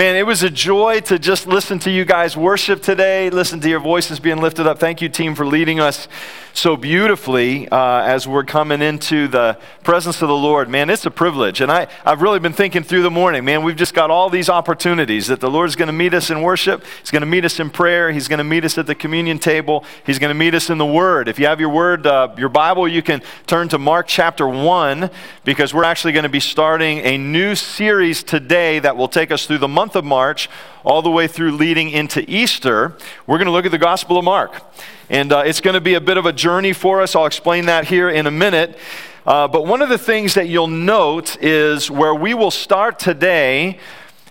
Man, 0.00 0.16
it 0.16 0.24
was 0.24 0.42
a 0.42 0.48
joy 0.48 1.00
to 1.00 1.18
just 1.18 1.46
listen 1.46 1.78
to 1.80 1.90
you 1.90 2.06
guys 2.06 2.34
worship 2.34 2.80
today, 2.80 3.28
listen 3.28 3.60
to 3.60 3.68
your 3.68 3.80
voices 3.80 4.18
being 4.18 4.38
lifted 4.38 4.66
up. 4.66 4.78
Thank 4.78 5.02
you, 5.02 5.10
team, 5.10 5.34
for 5.34 5.44
leading 5.44 5.78
us 5.78 6.08
so 6.54 6.74
beautifully 6.74 7.68
uh, 7.68 8.02
as 8.02 8.26
we're 8.26 8.44
coming 8.44 8.80
into 8.80 9.28
the 9.28 9.58
presence 9.84 10.22
of 10.22 10.28
the 10.28 10.34
Lord. 10.34 10.70
Man, 10.70 10.88
it's 10.88 11.04
a 11.04 11.10
privilege. 11.10 11.60
And 11.60 11.70
I, 11.70 11.86
I've 12.04 12.22
really 12.22 12.38
been 12.38 12.54
thinking 12.54 12.82
through 12.82 13.02
the 13.02 13.10
morning, 13.10 13.44
man, 13.44 13.62
we've 13.62 13.76
just 13.76 13.92
got 13.92 14.10
all 14.10 14.30
these 14.30 14.48
opportunities 14.48 15.26
that 15.26 15.40
the 15.40 15.50
Lord's 15.50 15.76
going 15.76 15.88
to 15.88 15.92
meet 15.92 16.14
us 16.14 16.30
in 16.30 16.40
worship, 16.40 16.82
He's 17.00 17.10
going 17.10 17.20
to 17.20 17.26
meet 17.26 17.44
us 17.44 17.60
in 17.60 17.68
prayer, 17.68 18.10
He's 18.10 18.26
going 18.26 18.38
to 18.38 18.44
meet 18.44 18.64
us 18.64 18.78
at 18.78 18.86
the 18.86 18.94
communion 18.94 19.38
table, 19.38 19.84
He's 20.06 20.18
going 20.18 20.30
to 20.30 20.34
meet 20.34 20.54
us 20.54 20.70
in 20.70 20.78
the 20.78 20.86
Word. 20.86 21.28
If 21.28 21.38
you 21.38 21.44
have 21.44 21.60
your 21.60 21.68
Word, 21.68 22.06
uh, 22.06 22.34
your 22.38 22.48
Bible, 22.48 22.88
you 22.88 23.02
can 23.02 23.20
turn 23.46 23.68
to 23.68 23.78
Mark 23.78 24.06
chapter 24.08 24.48
1 24.48 25.10
because 25.44 25.74
we're 25.74 25.84
actually 25.84 26.12
going 26.14 26.22
to 26.22 26.30
be 26.30 26.40
starting 26.40 27.00
a 27.00 27.18
new 27.18 27.54
series 27.54 28.22
today 28.22 28.78
that 28.78 28.96
will 28.96 29.08
take 29.08 29.30
us 29.30 29.44
through 29.44 29.58
the 29.58 29.68
month 29.68 29.89
of 29.96 30.04
March 30.04 30.48
all 30.84 31.02
the 31.02 31.10
way 31.10 31.26
through 31.26 31.52
leading 31.52 31.90
into 31.90 32.28
Easter. 32.30 32.96
We're 33.26 33.38
going 33.38 33.46
to 33.46 33.52
look 33.52 33.66
at 33.66 33.70
the 33.70 33.78
Gospel 33.78 34.18
of 34.18 34.24
Mark. 34.24 34.62
And 35.08 35.32
uh, 35.32 35.42
it's 35.44 35.60
going 35.60 35.74
to 35.74 35.80
be 35.80 35.94
a 35.94 36.00
bit 36.00 36.16
of 36.16 36.26
a 36.26 36.32
journey 36.32 36.72
for 36.72 37.02
us. 37.02 37.16
I'll 37.16 37.26
explain 37.26 37.66
that 37.66 37.86
here 37.86 38.08
in 38.08 38.26
a 38.26 38.30
minute. 38.30 38.78
Uh, 39.26 39.48
but 39.48 39.66
one 39.66 39.82
of 39.82 39.88
the 39.88 39.98
things 39.98 40.34
that 40.34 40.48
you'll 40.48 40.66
note 40.66 41.36
is 41.42 41.90
where 41.90 42.14
we 42.14 42.32
will 42.32 42.50
start 42.50 42.98
today 42.98 43.78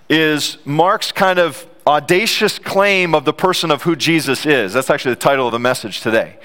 is 0.09 0.58
Mark's 0.66 1.12
kind 1.12 1.38
of 1.38 1.67
audacious 1.86 2.59
claim 2.59 3.14
of 3.14 3.26
the 3.26 3.34
person 3.34 3.72
of 3.72 3.84
who 3.84 3.95
Jesus 3.95 4.45
is. 4.45 4.73
That's 4.73 4.89
actually 4.89 5.14
the 5.14 5.22
title 5.22 5.48
of 5.48 5.52
the 5.52 5.59
message 5.59 6.02
today. 6.02 6.38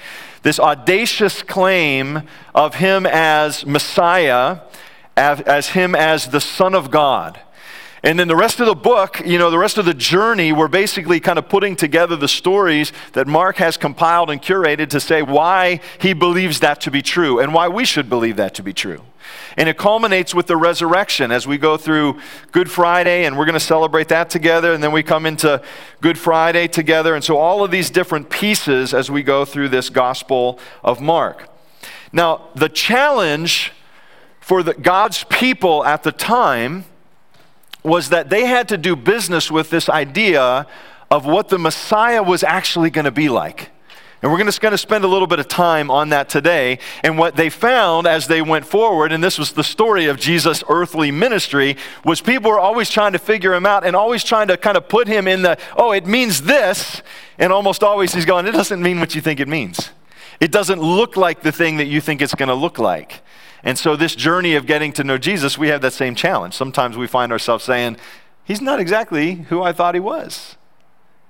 This 0.43 0.59
audacious 0.59 1.41
claim 1.41 2.23
of 2.53 2.75
him 2.75 3.05
as 3.05 3.65
Messiah, 3.65 4.59
as, 5.17 5.41
as 5.41 5.69
him 5.69 5.95
as 5.95 6.27
the 6.27 6.41
Son 6.41 6.75
of 6.75 6.91
God. 6.91 7.39
And 8.05 8.19
then 8.19 8.27
the 8.27 8.35
rest 8.35 8.59
of 8.59 8.67
the 8.67 8.75
book, 8.75 9.19
you 9.25 9.39
know, 9.39 9.49
the 9.49 9.57
rest 9.57 9.79
of 9.79 9.85
the 9.85 9.93
journey, 9.95 10.51
we're 10.51 10.67
basically 10.67 11.19
kind 11.19 11.39
of 11.39 11.49
putting 11.49 11.75
together 11.75 12.15
the 12.15 12.27
stories 12.27 12.93
that 13.13 13.25
Mark 13.25 13.55
has 13.55 13.77
compiled 13.77 14.29
and 14.29 14.39
curated 14.39 14.89
to 14.89 14.99
say 14.99 15.23
why 15.23 15.79
he 15.99 16.13
believes 16.13 16.59
that 16.59 16.79
to 16.81 16.91
be 16.91 17.01
true 17.01 17.39
and 17.39 17.51
why 17.51 17.67
we 17.67 17.83
should 17.83 18.07
believe 18.07 18.35
that 18.35 18.53
to 18.53 18.63
be 18.63 18.73
true. 18.73 19.01
And 19.57 19.67
it 19.67 19.79
culminates 19.79 20.35
with 20.35 20.45
the 20.45 20.55
resurrection 20.55 21.31
as 21.31 21.47
we 21.47 21.57
go 21.57 21.77
through 21.77 22.19
Good 22.51 22.69
Friday, 22.69 23.25
and 23.25 23.35
we're 23.35 23.45
going 23.45 23.53
to 23.53 23.59
celebrate 23.59 24.09
that 24.09 24.29
together. 24.29 24.71
And 24.71 24.83
then 24.83 24.91
we 24.91 25.01
come 25.01 25.25
into 25.25 25.63
Good 25.99 26.19
Friday 26.19 26.67
together. 26.67 27.15
And 27.15 27.23
so, 27.23 27.37
all 27.37 27.63
of 27.63 27.71
these 27.71 27.89
different 27.89 28.29
pieces 28.29 28.93
as 28.93 29.09
we 29.09 29.23
go 29.23 29.45
through 29.45 29.69
this 29.69 29.89
Gospel 29.89 30.59
of 30.83 31.01
Mark. 31.01 31.49
Now, 32.13 32.49
the 32.53 32.69
challenge 32.69 33.73
for 34.41 34.61
the, 34.61 34.75
God's 34.75 35.23
people 35.23 35.83
at 35.83 36.03
the 36.03 36.11
time 36.11 36.85
was 37.85 38.09
that 38.09 38.29
they 38.29 38.45
had 38.45 38.67
to 38.69 38.77
do 38.77 38.95
business 38.95 39.51
with 39.51 39.69
this 39.69 39.89
idea 39.89 40.67
of 41.11 41.25
what 41.25 41.49
the 41.49 41.59
Messiah 41.59 42.23
was 42.23 42.43
actually 42.43 42.89
going 42.89 43.05
to 43.05 43.11
be 43.11 43.29
like. 43.29 43.71
And 44.21 44.31
we're 44.31 44.39
going 44.39 44.47
to 44.47 44.77
spend 44.77 45.03
a 45.03 45.07
little 45.07 45.27
bit 45.27 45.37
of 45.37 45.47
time 45.47 45.91
on 45.91 46.09
that 46.09 46.29
today. 46.29 46.79
And 47.03 47.15
what 47.15 47.35
they 47.35 47.49
found 47.51 48.07
as 48.07 48.25
they 48.25 48.41
went 48.41 48.65
forward, 48.65 49.11
and 49.11 49.23
this 49.23 49.37
was 49.37 49.51
the 49.51 49.63
story 49.63 50.05
of 50.07 50.19
Jesus' 50.19 50.63
earthly 50.67 51.11
ministry, 51.11 51.77
was 52.03 52.21
people 52.21 52.49
were 52.49 52.59
always 52.59 52.89
trying 52.89 53.13
to 53.13 53.19
figure 53.19 53.53
him 53.53 53.67
out 53.67 53.85
and 53.85 53.95
always 53.95 54.23
trying 54.23 54.47
to 54.47 54.57
kind 54.57 54.77
of 54.77 54.89
put 54.89 55.07
him 55.07 55.27
in 55.27 55.43
the, 55.43 55.59
oh, 55.77 55.91
it 55.91 56.07
means 56.07 56.41
this. 56.41 57.03
And 57.37 57.53
almost 57.53 57.83
always 57.83 58.15
he's 58.15 58.25
going, 58.25 58.47
it 58.47 58.53
doesn't 58.53 58.81
mean 58.81 58.99
what 58.99 59.13
you 59.13 59.21
think 59.21 59.39
it 59.39 59.47
means. 59.47 59.91
It 60.39 60.51
doesn't 60.51 60.81
look 60.81 61.15
like 61.17 61.43
the 61.43 61.51
thing 61.51 61.77
that 61.77 61.85
you 61.85 62.01
think 62.01 62.21
it's 62.21 62.35
going 62.35 62.49
to 62.49 62.55
look 62.55 62.79
like. 62.79 63.21
And 63.65 63.79
so, 63.79 63.95
this 63.95 64.15
journey 64.15 64.53
of 64.53 64.67
getting 64.67 64.93
to 64.93 65.03
know 65.03 65.17
Jesus, 65.17 65.57
we 65.57 65.69
have 65.69 65.81
that 65.81 65.93
same 65.93 66.13
challenge. 66.13 66.53
Sometimes 66.53 66.97
we 66.97 67.07
find 67.07 67.31
ourselves 67.31 67.63
saying, 67.65 67.97
He's 68.43 68.61
not 68.61 68.79
exactly 68.79 69.33
who 69.33 69.63
I 69.63 69.73
thought 69.73 69.95
he 69.95 69.99
was. 69.99 70.55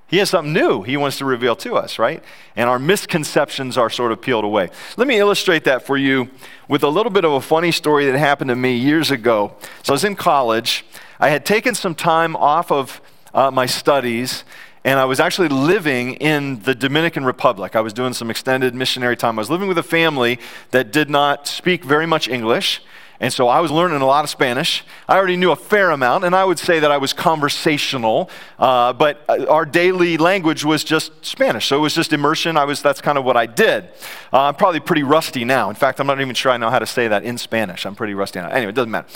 He 0.08 0.18
has 0.18 0.30
something 0.30 0.54
new 0.54 0.84
he 0.84 0.98
wants 0.98 1.18
to 1.18 1.26
reveal 1.26 1.56
to 1.56 1.76
us, 1.78 1.98
right? 1.98 2.22
And 2.56 2.70
our 2.70 2.78
misconceptions 2.78 3.78
are 3.78 3.90
sort 3.90 4.12
of 4.12 4.22
peeled 4.22 4.44
away. 4.44 4.70
Let 4.98 5.08
me 5.08 5.18
illustrate 5.18 5.64
that 5.64 5.84
for 5.84 5.98
you 5.98 6.30
with 6.68 6.84
a 6.84 6.90
little 6.90 7.12
bit 7.12 7.24
of 7.24 7.32
a 7.32 7.42
funny 7.42 7.72
story 7.72 8.06
that 8.06 8.18
happened 8.18 8.50
to 8.50 8.56
me 8.56 8.76
years 8.76 9.12
ago. 9.12 9.56
So, 9.82 9.94
I 9.94 9.96
was 9.96 10.04
in 10.04 10.18
college. 10.18 10.86
I 11.22 11.30
had 11.30 11.46
taken 11.46 11.74
some 11.74 11.96
time 11.96 12.36
off 12.36 12.70
of 12.70 13.00
uh, 13.34 13.50
my 13.50 13.66
studies 13.66 14.44
and 14.86 15.00
I 15.00 15.06
was 15.06 15.20
actually 15.20 15.48
living 15.50 16.14
in 16.14 16.60
the 16.62 16.76
Dominican 16.76 17.26
Republic. 17.26 17.76
I 17.76 17.82
was 17.82 17.92
doing 17.92 18.14
some 18.14 18.30
extended 18.30 18.76
missionary 18.76 19.18
time. 19.18 19.40
I 19.40 19.42
was 19.42 19.50
living 19.50 19.68
with 19.68 19.80
a 19.80 19.84
family 19.84 20.40
that 20.70 20.92
did 20.92 21.10
not 21.10 21.48
speak 21.48 21.84
very 21.84 22.06
much 22.06 22.28
English. 22.28 22.82
And 23.20 23.34
so 23.34 23.48
I 23.48 23.62
was 23.62 23.72
learning 23.72 24.02
a 24.02 24.06
lot 24.06 24.26
of 24.26 24.30
Spanish. 24.30 24.84
I 25.08 25.18
already 25.18 25.38
knew 25.38 25.50
a 25.50 25.56
fair 25.56 25.90
amount, 25.90 26.24
and 26.24 26.36
I 26.36 26.44
would 26.44 26.60
say 26.60 26.80
that 26.82 26.92
I 26.92 26.98
was 26.98 27.14
conversational, 27.14 28.30
uh, 28.60 28.94
but 28.94 29.24
uh, 29.28 29.46
our 29.50 29.66
daily 29.66 30.18
language 30.18 30.64
was 30.64 30.84
just 30.84 31.26
Spanish. 31.26 31.66
So 31.66 31.78
it 31.78 31.80
was 31.80 31.96
just 31.96 32.14
immersion. 32.14 32.56
I 32.56 32.66
was, 32.66 32.82
that's 32.84 33.02
kind 33.02 33.18
of 33.18 33.24
what 33.24 33.38
I 33.38 33.48
did. 33.48 33.86
Uh, 34.32 34.42
I'm 34.42 34.56
probably 34.56 34.82
pretty 34.82 35.04
rusty 35.04 35.46
now. 35.46 35.70
In 35.70 35.76
fact, 35.76 36.00
I'm 36.00 36.08
not 36.08 36.22
even 36.22 36.36
sure 36.36 36.52
I 36.52 36.58
know 36.58 36.70
how 36.70 36.80
to 36.80 36.86
say 36.86 37.08
that 37.08 37.24
in 37.24 37.40
Spanish. 37.40 37.86
I'm 37.86 37.96
pretty 37.96 38.14
rusty 38.14 38.40
now. 38.40 38.50
Anyway, 38.50 38.70
it 38.70 38.76
doesn't 38.76 38.92
matter. 38.92 39.08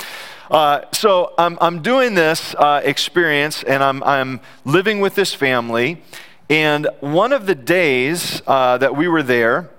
Uh, 0.50 0.82
so 0.92 1.34
I'm, 1.38 1.58
I'm 1.62 1.82
doing 1.82 2.16
this 2.16 2.56
uh, 2.56 2.82
experience, 2.84 3.62
and 3.64 3.84
I'm, 3.84 4.02
I'm 4.04 4.40
living 4.66 5.00
with 5.00 5.14
this 5.14 5.34
family. 5.34 6.02
And 6.50 6.88
one 7.02 7.34
of 7.34 7.46
the 7.46 7.54
days 7.54 8.42
uh, 8.48 8.80
that 8.80 8.96
we 8.96 9.08
were 9.08 9.22
there, 9.22 9.70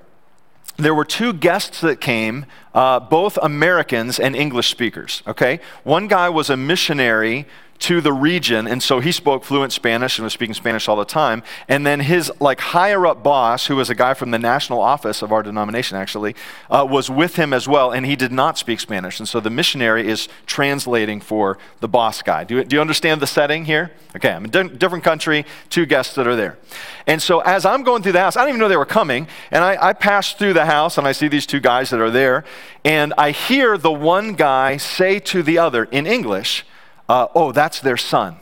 there 0.77 0.95
were 0.95 1.05
two 1.05 1.33
guests 1.33 1.81
that 1.81 2.01
came, 2.01 2.47
uh, 2.73 3.01
both 3.01 3.37
Americans 3.43 4.21
and 4.21 4.37
English 4.37 4.69
speakers. 4.69 5.25
Okay? 5.27 5.59
One 5.83 6.07
guy 6.07 6.29
was 6.29 6.49
a 6.49 6.57
missionary 6.57 7.47
to 7.81 8.03
the 8.03 8.13
region, 8.13 8.67
and 8.67 8.83
so 8.83 9.01
he 9.01 9.11
spoke 9.11 9.43
fluent 9.43 9.73
Spanish 9.73 10.19
and 10.19 10.25
was 10.25 10.35
speaking 10.35 10.55
Spanish 10.55 10.87
all 10.87 10.97
the 10.97 11.05
time. 11.05 11.43
And 11.67 11.87
then 11.87 12.01
his 12.01 12.31
like 12.39 12.61
higher 12.61 13.07
up 13.07 13.23
boss, 13.23 13.67
who 13.67 13.77
was 13.77 13.89
a 13.89 13.95
guy 13.95 14.13
from 14.13 14.31
the 14.31 14.39
national 14.39 14.81
office 14.81 15.23
of 15.23 15.33
our 15.33 15.43
denomination, 15.43 15.97
actually, 15.97 16.37
uh, 16.69 16.87
was 16.89 17.11
with 17.11 17.37
him 17.37 17.55
as 17.55 17.67
well, 17.67 17.91
and 17.91 18.05
he 18.05 18.17
did 18.17 18.33
not 18.33 18.59
speak 18.59 18.81
Spanish. 18.81 19.19
And 19.19 19.27
so 19.27 19.41
the 19.41 19.51
missionary 19.51 20.07
is 20.07 20.29
translating 20.45 21.21
for 21.21 21.59
the 21.81 21.89
boss 21.89 22.21
guy. 22.21 22.45
Do 22.45 22.57
you, 22.57 22.65
do 22.65 22.77
you 22.77 22.81
understand 22.81 23.23
the 23.23 23.27
setting 23.27 23.65
here? 23.65 23.93
Okay, 24.15 24.31
I'm 24.31 24.45
in 24.45 24.55
a 24.55 24.69
different 24.69 25.03
country, 25.03 25.47
two 25.71 25.87
guests 25.87 26.15
that 26.17 26.27
are 26.27 26.37
there. 26.37 26.59
And 27.07 27.23
so 27.23 27.41
as 27.41 27.65
I'm 27.65 27.83
going 27.83 28.03
through 28.03 28.13
the 28.13 28.21
house, 28.21 28.37
I 28.37 28.43
didn't 28.43 28.51
even 28.51 28.61
know 28.61 28.69
they 28.69 28.77
were 28.77 28.85
coming, 28.85 29.27
and 29.51 29.65
I, 29.65 29.89
I 29.89 29.93
pass 29.95 30.35
through 30.35 30.53
the 30.53 30.67
house 30.67 30.99
and 30.99 31.07
I 31.07 31.13
see 31.13 31.29
these 31.29 31.47
two 31.47 31.61
guys 31.61 31.89
that 31.91 32.01
are 32.01 32.11
there, 32.11 32.45
and 32.85 33.15
I 33.17 33.31
hear 33.31 33.79
the 33.79 33.93
one 33.93 34.35
guy 34.35 34.77
say 34.77 35.19
to 35.21 35.43
the 35.43 35.57
other 35.59 35.85
in 35.85 36.07
English, 36.07 36.67
uh, 37.11 37.27
oh, 37.35 37.51
that's 37.51 37.81
their 37.81 37.97
son. 37.97 38.37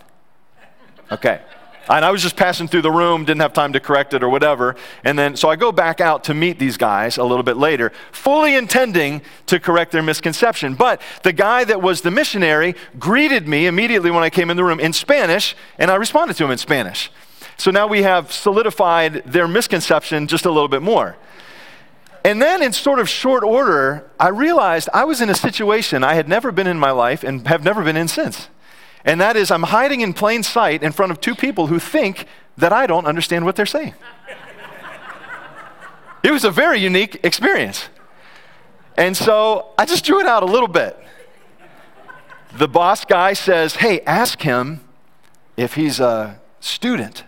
Okay. 1.10 1.40
And 1.88 2.04
I 2.04 2.10
was 2.10 2.20
just 2.20 2.36
passing 2.36 2.68
through 2.68 2.82
the 2.82 2.90
room, 2.90 3.24
didn't 3.24 3.40
have 3.40 3.54
time 3.54 3.72
to 3.72 3.80
correct 3.80 4.12
it 4.12 4.22
or 4.22 4.28
whatever. 4.28 4.76
And 5.04 5.18
then, 5.18 5.36
so 5.36 5.48
I 5.48 5.56
go 5.56 5.72
back 5.72 6.02
out 6.02 6.24
to 6.24 6.34
meet 6.34 6.58
these 6.58 6.76
guys 6.76 7.16
a 7.16 7.24
little 7.24 7.42
bit 7.42 7.56
later, 7.56 7.92
fully 8.12 8.56
intending 8.56 9.22
to 9.46 9.58
correct 9.58 9.92
their 9.92 10.02
misconception. 10.02 10.74
But 10.74 11.00
the 11.22 11.32
guy 11.32 11.64
that 11.64 11.80
was 11.80 12.02
the 12.02 12.10
missionary 12.10 12.74
greeted 12.98 13.48
me 13.48 13.66
immediately 13.66 14.10
when 14.10 14.22
I 14.22 14.28
came 14.28 14.50
in 14.50 14.58
the 14.58 14.64
room 14.64 14.80
in 14.80 14.92
Spanish, 14.92 15.56
and 15.78 15.90
I 15.90 15.94
responded 15.94 16.36
to 16.36 16.44
him 16.44 16.50
in 16.50 16.58
Spanish. 16.58 17.10
So 17.56 17.70
now 17.70 17.86
we 17.86 18.02
have 18.02 18.30
solidified 18.30 19.24
their 19.24 19.48
misconception 19.48 20.26
just 20.26 20.44
a 20.44 20.50
little 20.50 20.68
bit 20.68 20.82
more. 20.82 21.16
And 22.22 22.42
then, 22.42 22.62
in 22.62 22.74
sort 22.74 22.98
of 22.98 23.08
short 23.08 23.42
order, 23.42 24.10
I 24.20 24.28
realized 24.28 24.90
I 24.92 25.04
was 25.04 25.22
in 25.22 25.30
a 25.30 25.34
situation 25.34 26.04
I 26.04 26.12
had 26.12 26.28
never 26.28 26.52
been 26.52 26.66
in 26.66 26.78
my 26.78 26.90
life 26.90 27.24
and 27.24 27.48
have 27.48 27.64
never 27.64 27.82
been 27.82 27.96
in 27.96 28.08
since. 28.08 28.48
And 29.04 29.20
that 29.20 29.36
is, 29.36 29.50
I'm 29.50 29.64
hiding 29.64 30.00
in 30.00 30.12
plain 30.12 30.42
sight 30.42 30.82
in 30.82 30.92
front 30.92 31.12
of 31.12 31.20
two 31.20 31.34
people 31.34 31.68
who 31.68 31.78
think 31.78 32.26
that 32.56 32.72
I 32.72 32.86
don't 32.86 33.06
understand 33.06 33.44
what 33.44 33.56
they're 33.56 33.66
saying. 33.66 33.94
it 36.22 36.30
was 36.30 36.44
a 36.44 36.50
very 36.50 36.78
unique 36.78 37.20
experience. 37.22 37.88
And 38.96 39.16
so 39.16 39.72
I 39.78 39.84
just 39.84 40.04
drew 40.04 40.20
it 40.20 40.26
out 40.26 40.42
a 40.42 40.46
little 40.46 40.68
bit. 40.68 40.98
The 42.56 42.66
boss 42.66 43.04
guy 43.04 43.32
says, 43.34 43.76
Hey, 43.76 44.00
ask 44.00 44.42
him 44.42 44.80
if 45.56 45.74
he's 45.74 46.00
a 46.00 46.40
student. 46.60 47.24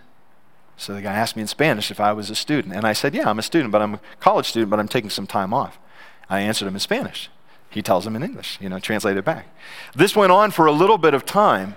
So 0.75 0.93
the 0.93 1.01
guy 1.01 1.13
asked 1.13 1.35
me 1.35 1.43
in 1.43 1.47
Spanish 1.47 1.91
if 1.91 1.99
I 1.99 2.11
was 2.11 2.29
a 2.29 2.35
student. 2.35 2.75
And 2.75 2.85
I 2.85 2.93
said, 2.93 3.15
Yeah, 3.15 3.29
I'm 3.29 3.39
a 3.39 3.43
student, 3.43 3.71
but 3.71 3.81
I'm 3.81 3.93
a 3.95 3.99
college 4.19 4.47
student, 4.47 4.69
but 4.69 4.79
I'm 4.79 4.87
taking 4.87 5.09
some 5.09 5.27
time 5.27 5.53
off. 5.53 5.79
I 6.29 6.41
answered 6.41 6.67
him 6.67 6.73
in 6.73 6.79
Spanish. 6.79 7.29
He 7.71 7.81
tells 7.81 8.03
them 8.03 8.15
in 8.15 8.23
English, 8.23 8.57
you 8.61 8.69
know, 8.69 8.79
translated 8.79 9.23
back. 9.23 9.47
This 9.95 10.15
went 10.15 10.31
on 10.31 10.51
for 10.51 10.65
a 10.65 10.71
little 10.71 10.97
bit 10.97 11.13
of 11.13 11.25
time. 11.25 11.75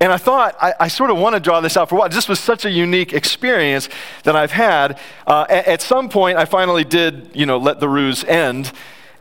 And 0.00 0.10
I 0.10 0.16
thought, 0.16 0.56
I, 0.60 0.74
I, 0.80 0.88
sort 0.88 1.10
of 1.10 1.18
want 1.18 1.36
to 1.36 1.40
draw 1.40 1.60
this 1.60 1.76
out 1.76 1.88
for 1.88 1.94
a 1.94 1.98
while. 1.98 2.08
This 2.08 2.28
was 2.28 2.40
such 2.40 2.64
a 2.64 2.70
unique 2.70 3.12
experience 3.12 3.88
that 4.24 4.34
I've 4.34 4.50
had. 4.50 4.98
Uh, 5.28 5.46
at, 5.48 5.66
at, 5.68 5.80
some 5.80 6.08
point, 6.08 6.38
I 6.38 6.44
finally 6.44 6.82
did, 6.82 7.30
you 7.34 7.46
know, 7.46 7.56
let 7.56 7.78
the 7.78 7.88
ruse 7.88 8.24
end. 8.24 8.72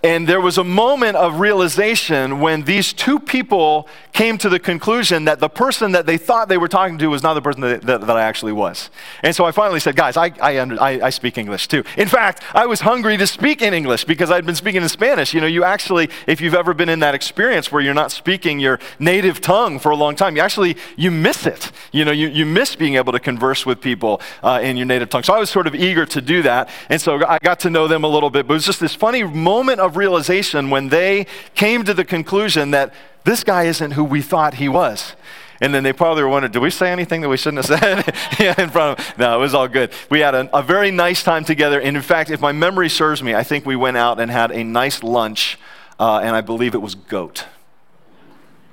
And 0.03 0.27
there 0.27 0.41
was 0.41 0.57
a 0.57 0.63
moment 0.63 1.15
of 1.15 1.39
realization 1.39 2.39
when 2.39 2.63
these 2.63 2.91
two 2.91 3.19
people 3.19 3.87
came 4.13 4.37
to 4.39 4.49
the 4.49 4.59
conclusion 4.59 5.25
that 5.25 5.39
the 5.39 5.49
person 5.49 5.91
that 5.91 6.07
they 6.07 6.17
thought 6.17 6.49
they 6.49 6.57
were 6.57 6.67
talking 6.67 6.97
to 6.97 7.07
was 7.07 7.21
not 7.21 7.35
the 7.35 7.41
person 7.41 7.61
that, 7.61 7.81
that, 7.83 8.01
that 8.01 8.17
I 8.17 8.23
actually 8.23 8.51
was. 8.51 8.89
And 9.21 9.35
so 9.35 9.45
I 9.45 9.51
finally 9.51 9.79
said, 9.79 9.95
guys, 9.95 10.17
I, 10.17 10.31
I, 10.41 10.59
under, 10.59 10.81
I, 10.81 10.99
I, 11.01 11.09
speak 11.11 11.37
English 11.37 11.67
too. 11.67 11.83
In 11.97 12.07
fact, 12.07 12.41
I 12.53 12.65
was 12.65 12.81
hungry 12.81 13.15
to 13.17 13.27
speak 13.27 13.61
in 13.61 13.75
English 13.75 14.05
because 14.05 14.31
I'd 14.31 14.45
been 14.45 14.55
speaking 14.55 14.81
in 14.81 14.89
Spanish. 14.89 15.35
You 15.35 15.41
know, 15.41 15.47
you 15.47 15.63
actually, 15.63 16.09
if 16.25 16.41
you've 16.41 16.55
ever 16.55 16.73
been 16.73 16.89
in 16.89 16.99
that 17.01 17.13
experience 17.13 17.71
where 17.71 17.81
you're 17.81 17.93
not 17.93 18.11
speaking 18.11 18.59
your 18.59 18.79
native 18.97 19.39
tongue 19.39 19.77
for 19.77 19.91
a 19.91 19.95
long 19.95 20.15
time, 20.15 20.35
you 20.35 20.41
actually, 20.41 20.77
you 20.97 21.11
miss 21.11 21.45
it. 21.45 21.71
You 21.91 22.05
know, 22.05 22.11
you, 22.11 22.27
you 22.27 22.45
miss 22.45 22.75
being 22.75 22.95
able 22.95 23.13
to 23.13 23.19
converse 23.19 23.67
with 23.67 23.79
people 23.79 24.19
uh, 24.41 24.59
in 24.63 24.77
your 24.77 24.87
native 24.87 25.09
tongue. 25.09 25.23
So 25.23 25.33
I 25.33 25.39
was 25.39 25.51
sort 25.51 25.67
of 25.67 25.75
eager 25.75 26.07
to 26.07 26.21
do 26.21 26.41
that. 26.41 26.69
And 26.89 26.99
so 26.99 27.23
I 27.25 27.37
got 27.37 27.59
to 27.61 27.69
know 27.69 27.87
them 27.87 28.03
a 28.03 28.07
little 28.07 28.31
bit. 28.31 28.47
But 28.47 28.53
it 28.53 28.57
was 28.57 28.65
just 28.65 28.79
this 28.79 28.95
funny 28.95 29.23
moment 29.23 29.79
of 29.79 29.90
realization 29.95 30.69
when 30.69 30.89
they 30.89 31.27
came 31.55 31.83
to 31.85 31.93
the 31.93 32.05
conclusion 32.05 32.71
that 32.71 32.93
this 33.23 33.43
guy 33.43 33.63
isn't 33.63 33.91
who 33.91 34.03
we 34.03 34.21
thought 34.21 34.55
he 34.55 34.67
was. 34.67 35.13
And 35.61 35.75
then 35.75 35.83
they 35.83 35.93
probably 35.93 36.23
were 36.23 36.29
wondering, 36.29 36.51
did 36.51 36.61
we 36.61 36.71
say 36.71 36.91
anything 36.91 37.21
that 37.21 37.29
we 37.29 37.37
shouldn't 37.37 37.67
have 37.67 37.79
said 37.79 38.57
in 38.59 38.69
front 38.71 38.99
of 38.99 39.05
them? 39.05 39.15
No, 39.19 39.37
it 39.37 39.41
was 39.41 39.53
all 39.53 39.67
good. 39.67 39.91
We 40.09 40.19
had 40.19 40.33
a, 40.33 40.57
a 40.57 40.63
very 40.63 40.89
nice 40.89 41.21
time 41.21 41.45
together. 41.45 41.79
And 41.79 41.95
in 41.95 42.01
fact, 42.01 42.31
if 42.31 42.41
my 42.41 42.51
memory 42.51 42.89
serves 42.89 43.21
me, 43.21 43.35
I 43.35 43.43
think 43.43 43.63
we 43.63 43.75
went 43.75 43.95
out 43.95 44.19
and 44.19 44.31
had 44.31 44.51
a 44.51 44.63
nice 44.63 45.03
lunch, 45.03 45.59
uh, 45.99 46.19
and 46.23 46.35
I 46.35 46.41
believe 46.41 46.73
it 46.73 46.81
was 46.81 46.95
goat. 46.95 47.45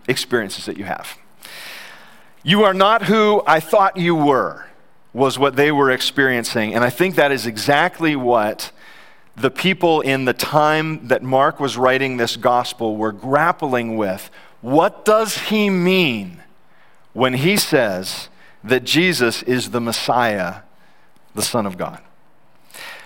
Experiences 0.08 0.64
that 0.64 0.78
you 0.78 0.84
have. 0.84 1.18
You 2.42 2.64
are 2.64 2.72
not 2.72 3.02
who 3.02 3.42
I 3.46 3.60
thought 3.60 3.98
you 3.98 4.14
were, 4.14 4.64
was 5.12 5.38
what 5.38 5.56
they 5.56 5.70
were 5.70 5.90
experiencing. 5.90 6.74
And 6.74 6.82
I 6.82 6.88
think 6.88 7.16
that 7.16 7.32
is 7.32 7.44
exactly 7.44 8.16
what 8.16 8.72
the 9.40 9.50
people 9.50 10.00
in 10.00 10.24
the 10.24 10.32
time 10.32 11.06
that 11.08 11.22
Mark 11.22 11.60
was 11.60 11.76
writing 11.76 12.16
this 12.16 12.36
gospel 12.36 12.96
were 12.96 13.12
grappling 13.12 13.96
with. 13.96 14.30
What 14.60 15.04
does 15.04 15.36
he 15.48 15.70
mean 15.70 16.42
when 17.12 17.34
he 17.34 17.56
says 17.56 18.28
that 18.64 18.84
Jesus 18.84 19.42
is 19.44 19.70
the 19.70 19.80
Messiah, 19.80 20.62
the 21.34 21.42
Son 21.42 21.66
of 21.66 21.78
God? 21.78 22.00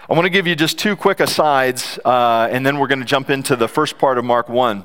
I 0.08 0.14
want 0.14 0.25
to 0.25 0.31
give 0.31 0.46
you 0.46 0.56
just 0.56 0.79
two 0.79 0.96
quick 0.96 1.20
asides, 1.20 1.99
uh, 2.05 2.49
and 2.50 2.67
then 2.67 2.79
we're 2.79 2.88
going 2.88 2.99
to 2.99 3.05
jump 3.05 3.31
into 3.31 3.55
the 3.55 3.69
first 3.69 3.99
part 3.99 4.19
of 4.19 4.25
Mark 4.25 4.49
1. 4.49 4.84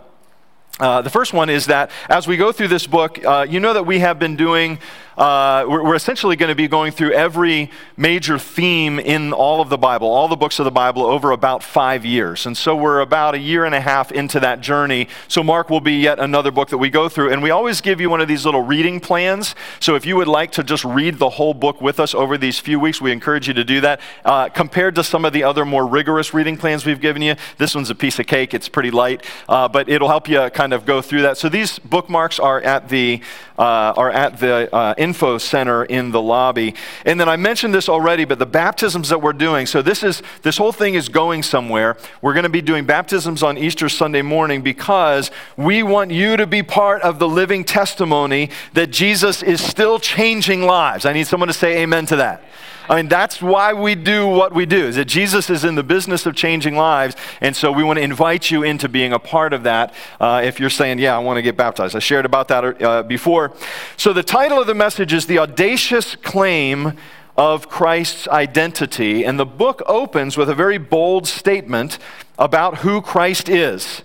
Uh, 0.79 1.01
the 1.01 1.09
first 1.09 1.33
one 1.33 1.49
is 1.49 1.65
that 1.67 1.89
as 2.07 2.27
we 2.27 2.37
go 2.37 2.51
through 2.51 2.67
this 2.67 2.85
book, 2.85 3.23
uh, 3.25 3.45
you 3.49 3.59
know 3.59 3.73
that 3.73 3.85
we 3.85 3.99
have 3.99 4.19
been 4.19 4.35
doing 4.35 4.77
uh, 5.17 5.65
we're, 5.67 5.83
we're, 5.83 5.95
essentially 5.95 6.35
going 6.35 6.49
to 6.49 6.55
be 6.55 6.67
going 6.67 6.91
through 6.91 7.11
every 7.11 7.71
major 7.97 8.37
theme 8.37 8.99
in 8.99 9.33
all 9.33 9.61
of 9.61 9.69
the 9.69 9.77
Bible, 9.77 10.07
all 10.07 10.27
the 10.27 10.35
books 10.35 10.59
of 10.59 10.65
the 10.65 10.71
Bible, 10.71 11.03
over 11.03 11.31
about 11.31 11.63
five 11.63 12.05
years. 12.05 12.45
And 12.45 12.55
so 12.55 12.75
we're 12.75 12.99
about 12.99 13.33
a 13.33 13.39
year 13.39 13.65
and 13.65 13.73
a 13.73 13.81
half 13.81 14.11
into 14.11 14.39
that 14.41 14.61
journey. 14.61 15.07
So 15.27 15.41
Mark 15.41 15.71
will 15.71 15.81
be 15.81 15.93
yet 15.93 16.19
another 16.19 16.51
book 16.51 16.69
that 16.69 16.77
we 16.77 16.91
go 16.91 17.09
through. 17.09 17.31
And 17.31 17.41
we 17.41 17.49
always 17.49 17.81
give 17.81 17.99
you 17.99 18.11
one 18.11 18.21
of 18.21 18.27
these 18.27 18.45
little 18.45 18.61
reading 18.61 18.99
plans. 18.99 19.55
So 19.79 19.95
if 19.95 20.05
you 20.05 20.15
would 20.17 20.27
like 20.27 20.51
to 20.51 20.63
just 20.63 20.85
read 20.85 21.17
the 21.17 21.29
whole 21.31 21.55
book 21.55 21.81
with 21.81 21.99
us 21.99 22.13
over 22.13 22.37
these 22.37 22.59
few 22.59 22.79
weeks, 22.79 23.01
we 23.01 23.11
encourage 23.11 23.47
you 23.47 23.55
to 23.55 23.63
do 23.63 23.81
that. 23.81 23.99
Uh, 24.23 24.49
compared 24.49 24.93
to 24.95 25.03
some 25.03 25.25
of 25.25 25.33
the 25.33 25.43
other 25.43 25.65
more 25.65 25.87
rigorous 25.87 26.31
reading 26.35 26.57
plans 26.57 26.85
we've 26.85 27.01
given 27.01 27.23
you, 27.23 27.33
this 27.57 27.73
one's 27.73 27.89
a 27.89 27.95
piece 27.95 28.19
of 28.19 28.27
cake. 28.27 28.53
It's 28.53 28.69
pretty 28.69 28.91
light, 28.91 29.25
uh, 29.49 29.67
but 29.67 29.89
it'll 29.89 30.09
help 30.09 30.29
you 30.29 30.47
kind 30.51 30.73
of 30.73 30.85
go 30.85 31.01
through 31.01 31.23
that. 31.23 31.39
So 31.39 31.49
these 31.49 31.79
bookmarks 31.79 32.39
are 32.39 32.61
at 32.61 32.89
the, 32.89 33.21
uh, 33.57 33.93
are 33.97 34.11
at 34.11 34.39
the 34.39 34.73
uh, 34.75 34.93
info 35.07 35.37
center 35.37 35.85
in 35.85 36.11
the 36.11 36.21
lobby. 36.21 36.75
And 37.05 37.17
then 37.17 37.29
I 37.29 37.37
mentioned 37.37 37.73
this 37.73 37.87
already, 37.87 38.25
but 38.25 38.39
the 38.39 38.45
baptisms 38.45 39.07
that 39.07 39.21
we're 39.21 39.31
doing, 39.31 39.65
so 39.65 39.81
this 39.81 40.03
is 40.03 40.21
this 40.41 40.57
whole 40.57 40.73
thing 40.73 40.95
is 40.95 41.07
going 41.07 41.43
somewhere. 41.43 41.95
We're 42.21 42.33
going 42.33 42.43
to 42.43 42.49
be 42.49 42.61
doing 42.61 42.85
baptisms 42.85 43.41
on 43.41 43.57
Easter 43.57 43.87
Sunday 43.87 44.21
morning 44.21 44.61
because 44.61 45.31
we 45.55 45.81
want 45.81 46.11
you 46.11 46.35
to 46.35 46.45
be 46.45 46.61
part 46.61 47.01
of 47.03 47.19
the 47.19 47.27
living 47.27 47.63
testimony 47.63 48.49
that 48.73 48.87
Jesus 48.87 49.41
is 49.41 49.63
still 49.63 49.97
changing 49.97 50.63
lives. 50.63 51.05
I 51.05 51.13
need 51.13 51.27
someone 51.27 51.47
to 51.47 51.53
say 51.53 51.83
amen 51.83 52.05
to 52.07 52.17
that. 52.17 52.43
I 52.89 52.95
mean, 52.95 53.07
that's 53.09 53.41
why 53.41 53.73
we 53.73 53.95
do 53.95 54.27
what 54.27 54.53
we 54.53 54.65
do, 54.65 54.85
is 54.85 54.95
that 54.95 55.05
Jesus 55.05 55.49
is 55.49 55.65
in 55.65 55.75
the 55.75 55.83
business 55.83 56.25
of 56.25 56.35
changing 56.35 56.75
lives. 56.75 57.15
And 57.41 57.55
so 57.55 57.71
we 57.71 57.83
want 57.83 57.97
to 57.97 58.03
invite 58.03 58.49
you 58.49 58.63
into 58.63 58.87
being 58.87 59.13
a 59.13 59.19
part 59.19 59.53
of 59.53 59.63
that 59.63 59.93
uh, 60.19 60.41
if 60.43 60.59
you're 60.59 60.69
saying, 60.69 60.99
yeah, 60.99 61.15
I 61.15 61.19
want 61.19 61.37
to 61.37 61.41
get 61.41 61.57
baptized. 61.57 61.95
I 61.95 61.99
shared 61.99 62.25
about 62.25 62.47
that 62.47 62.81
uh, 62.81 63.03
before. 63.03 63.53
So 63.97 64.13
the 64.13 64.23
title 64.23 64.59
of 64.59 64.67
the 64.67 64.75
message 64.75 65.13
is 65.13 65.25
The 65.25 65.39
Audacious 65.39 66.15
Claim 66.15 66.97
of 67.35 67.69
Christ's 67.69 68.27
Identity. 68.27 69.23
And 69.23 69.39
the 69.39 69.45
book 69.45 69.81
opens 69.85 70.37
with 70.37 70.49
a 70.49 70.55
very 70.55 70.77
bold 70.77 71.27
statement 71.27 71.99
about 72.39 72.79
who 72.79 73.01
Christ 73.01 73.49
is. 73.49 74.01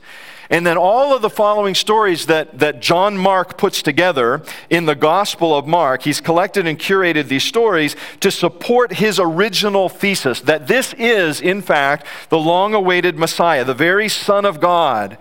And 0.52 0.66
then 0.66 0.76
all 0.76 1.16
of 1.16 1.22
the 1.22 1.30
following 1.30 1.74
stories 1.74 2.26
that, 2.26 2.58
that 2.58 2.80
John 2.80 3.16
Mark 3.16 3.56
puts 3.56 3.80
together 3.80 4.42
in 4.68 4.84
the 4.84 4.94
Gospel 4.94 5.56
of 5.56 5.66
Mark, 5.66 6.02
he's 6.02 6.20
collected 6.20 6.66
and 6.66 6.78
curated 6.78 7.28
these 7.28 7.42
stories 7.42 7.96
to 8.20 8.30
support 8.30 8.92
his 8.92 9.18
original 9.18 9.88
thesis 9.88 10.42
that 10.42 10.66
this 10.66 10.92
is, 10.98 11.40
in 11.40 11.62
fact, 11.62 12.06
the 12.28 12.38
long 12.38 12.74
awaited 12.74 13.18
Messiah, 13.18 13.64
the 13.64 13.72
very 13.72 14.10
Son 14.10 14.44
of 14.44 14.60
God. 14.60 15.16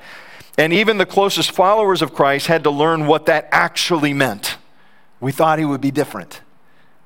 And 0.58 0.74
even 0.74 0.98
the 0.98 1.06
closest 1.06 1.54
followers 1.54 2.02
of 2.02 2.14
Christ 2.14 2.48
had 2.48 2.66
to 2.66 2.70
learn 2.70 3.08
what 3.08 3.26
that 3.28 3.48
actually 3.54 4.14
meant. 4.14 4.58
We 5.22 5.32
thought 5.32 5.60
he 5.60 5.66
would 5.66 5.80
be 5.80 5.92
different. 5.92 6.42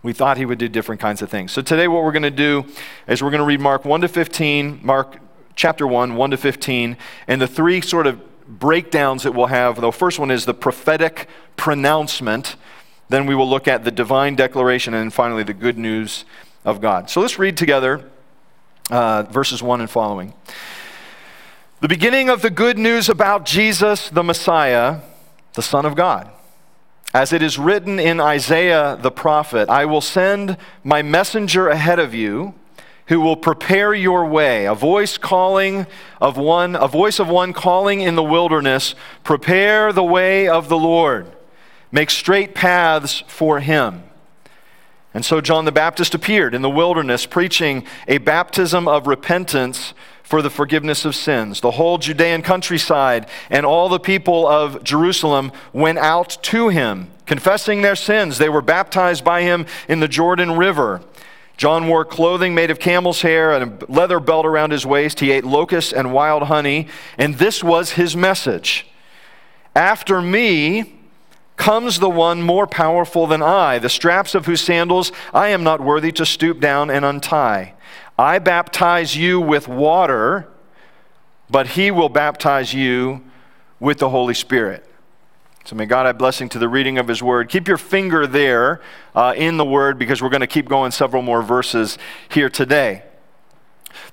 We 0.01 0.13
thought 0.13 0.37
he 0.37 0.45
would 0.45 0.57
do 0.57 0.67
different 0.67 0.99
kinds 0.99 1.21
of 1.21 1.29
things. 1.29 1.51
So 1.51 1.61
today, 1.61 1.87
what 1.87 2.03
we're 2.03 2.11
going 2.11 2.23
to 2.23 2.31
do 2.31 2.65
is 3.07 3.21
we're 3.21 3.29
going 3.29 3.39
to 3.39 3.45
read 3.45 3.59
Mark 3.59 3.85
1 3.85 4.01
to 4.01 4.07
15, 4.07 4.79
Mark 4.81 5.19
chapter 5.55 5.87
1, 5.87 6.15
1 6.15 6.31
to 6.31 6.37
15, 6.37 6.97
and 7.27 7.41
the 7.41 7.47
three 7.47 7.81
sort 7.81 8.07
of 8.07 8.21
breakdowns 8.47 9.23
that 9.23 9.33
we'll 9.33 9.47
have. 9.47 9.81
The 9.81 9.91
first 9.91 10.19
one 10.19 10.31
is 10.31 10.45
the 10.45 10.53
prophetic 10.53 11.27
pronouncement. 11.57 12.55
Then 13.09 13.25
we 13.25 13.35
will 13.35 13.49
look 13.49 13.67
at 13.67 13.83
the 13.83 13.91
divine 13.91 14.35
declaration, 14.35 14.93
and 14.93 15.13
finally, 15.13 15.43
the 15.43 15.53
good 15.53 15.77
news 15.77 16.25
of 16.63 16.81
God. 16.81 17.09
So 17.09 17.21
let's 17.21 17.39
read 17.39 17.57
together 17.57 18.09
uh, 18.89 19.23
verses 19.23 19.63
1 19.63 19.81
and 19.81 19.89
following. 19.89 20.33
The 21.81 21.87
beginning 21.87 22.29
of 22.29 22.41
the 22.41 22.49
good 22.49 22.77
news 22.77 23.09
about 23.09 23.45
Jesus, 23.45 24.09
the 24.09 24.23
Messiah, 24.23 25.01
the 25.53 25.61
Son 25.61 25.85
of 25.85 25.95
God. 25.95 26.29
As 27.13 27.31
it 27.31 27.41
is 27.41 27.57
written 27.57 27.99
in 27.99 28.19
Isaiah 28.19 28.97
the 28.99 29.11
prophet, 29.11 29.69
I 29.69 29.85
will 29.85 30.01
send 30.01 30.57
my 30.83 31.01
messenger 31.01 31.69
ahead 31.69 31.99
of 31.99 32.13
you 32.13 32.53
who 33.07 33.21
will 33.21 33.35
prepare 33.35 33.93
your 33.93 34.25
way. 34.25 34.65
A 34.65 34.73
voice 34.73 35.17
calling 35.17 35.85
of 36.19 36.37
one, 36.37 36.75
a 36.75 36.87
voice 36.87 37.19
of 37.19 37.27
one 37.27 37.53
calling 37.53 38.01
in 38.01 38.15
the 38.15 38.23
wilderness, 38.23 38.95
prepare 39.23 39.93
the 39.93 40.03
way 40.03 40.47
of 40.47 40.69
the 40.69 40.77
Lord. 40.77 41.31
Make 41.91 42.09
straight 42.09 42.55
paths 42.55 43.23
for 43.27 43.59
him. 43.59 44.03
And 45.13 45.23
so 45.23 45.39
John 45.39 45.63
the 45.63 45.71
Baptist 45.71 46.13
appeared 46.13 46.53
in 46.53 46.61
the 46.61 46.69
wilderness 46.69 47.25
preaching 47.25 47.85
a 48.07 48.17
baptism 48.17 48.87
of 48.87 49.07
repentance 49.07 49.93
for 50.23 50.41
the 50.41 50.49
forgiveness 50.49 51.05
of 51.05 51.15
sins. 51.15 51.61
The 51.61 51.71
whole 51.71 51.99
Judean 51.99 52.41
countryside 52.41 53.27
and 53.49 53.65
all 53.65 53.87
the 53.87 53.99
people 53.99 54.45
of 54.47 54.83
Jerusalem 54.83 55.51
went 55.71 55.99
out 55.99 56.37
to 56.43 56.69
him, 56.69 57.11
confessing 57.25 57.81
their 57.81 57.95
sins. 57.95 58.39
They 58.39 58.49
were 58.49 58.63
baptized 58.63 59.23
by 59.23 59.43
him 59.43 59.67
in 59.87 59.99
the 59.99 60.07
Jordan 60.07 60.57
River. 60.57 61.01
John 61.57 61.87
wore 61.87 62.03
clothing 62.03 62.53
made 62.53 62.69
of 62.69 62.79
camel's 62.79 63.21
hair 63.21 63.53
and 63.53 63.81
a 63.83 63.91
leather 63.91 64.19
belt 64.19 64.45
around 64.45 64.71
his 64.71 64.85
waist. 64.85 65.19
He 65.19 65.31
ate 65.31 65.45
locusts 65.45 65.93
and 65.93 66.11
wild 66.11 66.43
honey, 66.43 66.87
and 67.17 67.35
this 67.35 67.63
was 67.63 67.91
his 67.91 68.15
message 68.15 68.85
After 69.75 70.21
me 70.21 70.99
comes 71.55 71.99
the 71.99 72.09
one 72.09 72.41
more 72.41 72.67
powerful 72.67 73.27
than 73.27 73.41
I, 73.41 73.79
the 73.79 73.89
straps 73.89 74.35
of 74.35 74.45
whose 74.45 74.61
sandals 74.61 75.11
I 75.33 75.49
am 75.49 75.63
not 75.63 75.79
worthy 75.79 76.11
to 76.13 76.25
stoop 76.25 76.59
down 76.59 76.89
and 76.89 77.05
untie. 77.05 77.73
I 78.19 78.39
baptize 78.39 79.15
you 79.15 79.39
with 79.39 79.67
water, 79.67 80.47
but 81.49 81.67
he 81.67 81.91
will 81.91 82.09
baptize 82.09 82.73
you 82.73 83.23
with 83.79 83.99
the 83.99 84.09
Holy 84.09 84.33
Spirit. 84.33 84.85
So 85.65 85.75
may 85.75 85.87
God 85.87 86.05
have 86.05 86.19
blessing 86.19 86.47
to 86.49 86.59
the 86.59 86.69
reading 86.69 86.99
of 86.99 87.07
His 87.07 87.23
Word. 87.23 87.49
Keep 87.49 87.67
your 87.67 87.79
finger 87.79 88.27
there 88.27 88.81
uh, 89.15 89.33
in 89.35 89.57
the 89.57 89.65
Word 89.65 89.97
because 89.97 90.21
we're 90.21 90.29
going 90.29 90.41
to 90.41 90.47
keep 90.47 90.69
going 90.69 90.91
several 90.91 91.23
more 91.23 91.41
verses 91.41 91.97
here 92.29 92.51
today. 92.51 93.01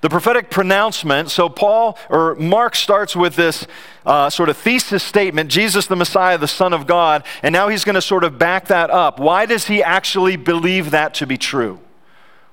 The 0.00 0.08
prophetic 0.08 0.48
pronouncement, 0.48 1.30
so 1.30 1.50
Paul 1.50 1.98
or 2.08 2.36
Mark 2.36 2.74
starts 2.74 3.14
with 3.14 3.36
this 3.36 3.66
uh, 4.06 4.30
sort 4.30 4.48
of 4.48 4.56
thesis 4.56 5.02
statement 5.02 5.50
Jesus 5.50 5.86
the 5.86 5.96
Messiah, 5.96 6.38
the 6.38 6.48
Son 6.48 6.72
of 6.72 6.86
God, 6.86 7.22
and 7.42 7.52
now 7.52 7.68
he's 7.68 7.84
going 7.84 7.96
to 7.96 8.02
sort 8.02 8.24
of 8.24 8.38
back 8.38 8.68
that 8.68 8.88
up. 8.88 9.20
Why 9.20 9.44
does 9.44 9.66
he 9.66 9.82
actually 9.82 10.36
believe 10.36 10.92
that 10.92 11.12
to 11.14 11.26
be 11.26 11.36
true? 11.36 11.80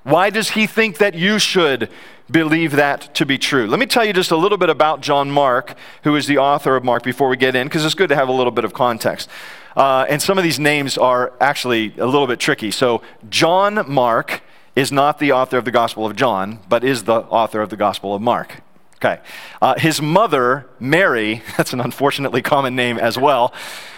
Why 0.04 0.30
does 0.30 0.52
he 0.52 0.66
think 0.66 0.98
that 0.98 1.14
you 1.14 1.40
should 1.40 1.90
believe 2.32 2.72
that 2.74 3.14
to 3.16 3.26
be 3.26 3.38
true? 3.38 3.68
Let 3.68 3.80
me 3.80 3.86
tell 3.86 4.06
you 4.06 4.14
just 4.14 4.32
a 4.32 4.38
little 4.38 4.58
bit 4.58 4.70
about 4.70 5.02
John 5.02 5.30
Mark, 5.30 5.76
who 6.04 6.16
is 6.16 6.28
the 6.28 6.38
author 6.38 6.76
of 6.76 6.84
Mark, 6.84 7.04
before 7.04 7.28
we 7.28 7.38
get 7.38 7.56
in, 7.56 7.68
because 7.68 7.84
it's 7.84 7.96
good 7.96 8.10
to 8.10 8.16
have 8.16 8.30
a 8.30 8.34
little 8.34 8.52
bit 8.52 8.64
of 8.64 8.74
context. 8.74 9.30
Uh, 9.76 10.06
and 10.10 10.22
some 10.22 10.38
of 10.38 10.44
these 10.44 10.60
names 10.60 10.98
are 10.98 11.34
actually 11.42 11.94
a 11.98 12.06
little 12.06 12.28
bit 12.28 12.40
tricky. 12.40 12.72
So, 12.72 13.02
John 13.30 13.84
Mark 13.92 14.42
is 14.76 14.92
not 14.92 15.20
the 15.20 15.32
author 15.32 15.58
of 15.58 15.66
the 15.66 15.72
Gospel 15.72 16.06
of 16.06 16.16
John, 16.16 16.60
but 16.70 16.84
is 16.84 17.04
the 17.04 17.22
author 17.24 17.62
of 17.62 17.70
the 17.70 17.78
Gospel 17.78 18.16
of 18.16 18.22
Mark. 18.22 18.62
Okay. 18.96 19.20
Uh, 19.62 19.78
his 19.78 20.02
mother, 20.02 20.68
Mary, 20.80 21.42
that's 21.58 21.74
an 21.74 21.82
unfortunately 21.82 22.42
common 22.42 22.76
name 22.76 22.98
as 22.98 23.18
well, 23.18 23.54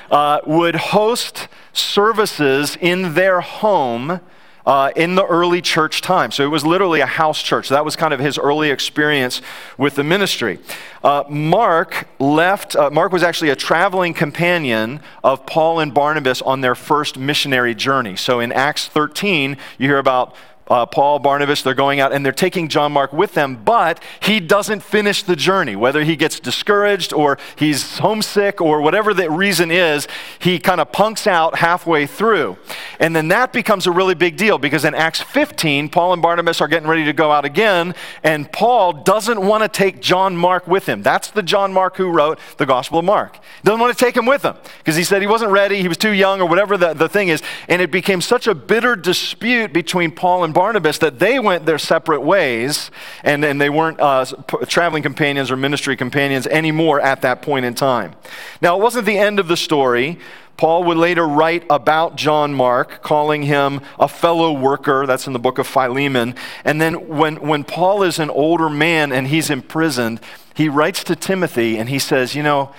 uh, 0.10 0.40
would 0.46 0.76
host 0.76 1.48
services 1.74 2.78
in 2.82 3.14
their 3.14 3.42
home 3.42 4.20
uh, 4.66 4.92
in 4.96 5.16
the 5.16 5.26
early 5.26 5.62
church 5.62 6.02
time. 6.02 6.32
So 6.32 6.44
it 6.44 6.50
was 6.50 6.66
literally 6.66 7.02
a 7.02 7.06
house 7.06 7.42
church. 7.42 7.70
That 7.70 7.86
was 7.86 7.96
kind 7.96 8.14
of 8.14 8.20
his 8.20 8.38
early 8.38 8.70
experience 8.70 9.42
with 9.78 9.96
the 9.96 10.04
ministry. 10.04 10.60
Uh, 11.04 11.24
Mark 11.30 12.08
left, 12.20 12.76
uh, 12.76 12.90
Mark 12.90 13.12
was 13.12 13.24
actually 13.24 13.50
a 13.50 13.56
traveling 13.56 14.14
companion 14.14 15.00
of 15.24 15.46
Paul 15.46 15.80
and 15.80 15.94
Barnabas 15.94 16.42
on 16.42 16.62
their 16.62 16.76
first 16.76 17.18
missionary 17.18 17.74
journey. 17.74 18.16
So 18.16 18.40
in 18.40 18.52
Acts 18.52 18.88
13, 18.88 19.58
you 19.78 19.88
hear 19.88 19.98
about 19.98 20.36
uh, 20.72 20.86
Paul, 20.86 21.20
Barnabas, 21.20 21.62
they're 21.62 21.74
going 21.74 22.00
out 22.00 22.14
and 22.14 22.26
they're 22.26 22.32
taking 22.32 22.70
John 22.70 22.94
Mark 22.94 23.12
with 23.12 23.34
them, 23.34 23.62
but 23.64 24.02
he 24.22 24.40
doesn't 24.40 24.82
finish 24.82 25.22
the 25.22 25.36
journey. 25.36 25.76
Whether 25.76 26.04
he 26.04 26.16
gets 26.16 26.40
discouraged 26.40 27.12
or 27.12 27.38
he's 27.58 27.98
homesick 27.98 28.62
or 28.62 28.82
whatever 28.82 29.14
the 29.14 29.30
reason 29.30 29.70
is, 29.70 30.08
he 30.40 30.60
kind 30.60 30.80
of 30.80 30.92
punks 30.92 31.28
out 31.28 31.58
halfway 31.58 32.06
through. 32.08 32.58
And 33.00 33.14
then 33.16 33.28
that 33.30 33.52
becomes 33.52 33.86
a 33.86 33.92
really 33.92 34.16
big 34.16 34.38
deal 34.38 34.58
because 34.58 34.86
in 34.86 34.96
Acts 34.96 35.20
15, 35.22 35.90
Paul 35.90 36.14
and 36.14 36.22
Barnabas 36.22 36.62
are 36.62 36.70
getting 36.70 36.88
ready 36.88 37.04
to 37.04 37.14
go 37.14 37.32
out 37.32 37.44
again, 37.44 37.94
and 38.24 38.50
Paul 38.52 38.94
doesn't 39.04 39.42
want 39.42 39.64
to 39.64 39.68
take 39.68 40.02
John 40.02 40.38
Mark 40.38 40.68
with 40.68 40.86
him. 40.88 41.04
That's 41.04 41.32
the 41.32 41.44
John 41.44 41.74
Mark 41.74 41.98
who 41.98 42.10
wrote 42.10 42.40
the 42.58 42.66
Gospel 42.66 43.00
of 43.00 43.06
Mark. 43.06 43.40
Doesn't 43.64 43.80
want 43.80 43.98
to 43.98 44.06
take 44.06 44.16
him 44.16 44.26
with 44.26 44.44
him 44.44 44.56
because 44.78 44.96
he 44.96 45.04
said 45.04 45.22
he 45.22 45.28
wasn't 45.28 45.52
ready, 45.52 45.82
he 45.82 45.90
was 45.90 45.98
too 45.98 46.12
young, 46.12 46.40
or 46.40 46.48
whatever 46.48 46.78
the, 46.78 46.94
the 46.94 47.10
thing 47.10 47.28
is. 47.28 47.42
And 47.68 47.82
it 47.82 47.92
became 47.92 48.22
such 48.22 48.48
a 48.48 48.56
bitter 48.56 48.96
dispute 48.96 49.74
between 49.74 50.12
Paul 50.12 50.46
and 50.46 50.54
Barnabas 50.54 50.61
Barnabas 50.62 51.00
that 51.00 51.18
they 51.18 51.40
went 51.40 51.66
their 51.66 51.80
separate 51.80 52.22
ways 52.22 52.92
and, 53.24 53.44
and 53.44 53.60
they 53.60 53.72
weren't 53.72 54.00
uh, 54.00 54.24
traveling 54.68 55.02
companions 55.02 55.50
or 55.50 55.58
ministry 55.58 55.98
companions 55.98 56.46
anymore 56.46 57.02
at 57.02 57.24
that 57.24 57.42
point 57.42 57.66
in 57.66 57.74
time. 57.74 58.14
Now, 58.62 58.78
it 58.78 58.84
wasn't 58.84 59.08
the 59.08 59.18
end 59.18 59.40
of 59.40 59.48
the 59.48 59.58
story. 59.58 60.20
Paul 60.58 60.84
would 60.84 60.98
later 60.98 61.28
write 61.28 61.64
about 61.72 62.16
John 62.16 62.54
Mark, 62.54 63.02
calling 63.02 63.42
him 63.42 63.82
a 63.98 64.08
fellow 64.08 64.54
worker. 64.54 65.08
That's 65.08 65.26
in 65.26 65.34
the 65.34 65.40
book 65.40 65.58
of 65.58 65.66
Philemon. 65.66 66.36
And 66.64 66.80
then 66.80 67.08
when, 67.08 67.38
when 67.38 67.64
Paul 67.64 68.04
is 68.04 68.20
an 68.20 68.30
older 68.30 68.70
man 68.70 69.12
and 69.12 69.30
he's 69.30 69.50
imprisoned, 69.50 70.20
he 70.54 70.70
writes 70.70 71.04
to 71.06 71.16
Timothy 71.16 71.80
and 71.80 71.90
he 71.90 71.98
says, 71.98 72.36
You 72.36 72.44
know, 72.44 72.72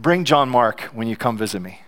bring 0.00 0.24
John 0.24 0.48
Mark 0.48 0.80
when 0.92 1.06
you 1.06 1.14
come 1.14 1.38
visit 1.38 1.62
me 1.62 1.82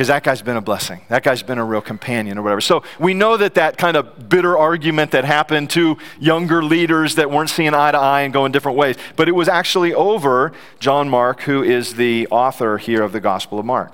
because 0.00 0.08
that 0.08 0.24
guy's 0.24 0.40
been 0.40 0.56
a 0.56 0.62
blessing. 0.62 1.02
That 1.08 1.22
guy's 1.22 1.42
been 1.42 1.58
a 1.58 1.64
real 1.64 1.82
companion 1.82 2.38
or 2.38 2.42
whatever. 2.42 2.62
So 2.62 2.82
we 2.98 3.12
know 3.12 3.36
that 3.36 3.52
that 3.56 3.76
kind 3.76 3.98
of 3.98 4.30
bitter 4.30 4.56
argument 4.56 5.10
that 5.10 5.26
happened 5.26 5.68
to 5.72 5.98
younger 6.18 6.64
leaders 6.64 7.16
that 7.16 7.30
weren't 7.30 7.50
seeing 7.50 7.74
eye 7.74 7.90
to 7.90 7.98
eye 7.98 8.22
and 8.22 8.32
going 8.32 8.50
different 8.50 8.78
ways, 8.78 8.96
but 9.16 9.28
it 9.28 9.32
was 9.32 9.46
actually 9.46 9.92
over 9.92 10.52
John 10.78 11.10
Mark, 11.10 11.42
who 11.42 11.62
is 11.62 11.96
the 11.96 12.26
author 12.28 12.78
here 12.78 13.02
of 13.02 13.12
the 13.12 13.20
Gospel 13.20 13.58
of 13.58 13.66
Mark. 13.66 13.92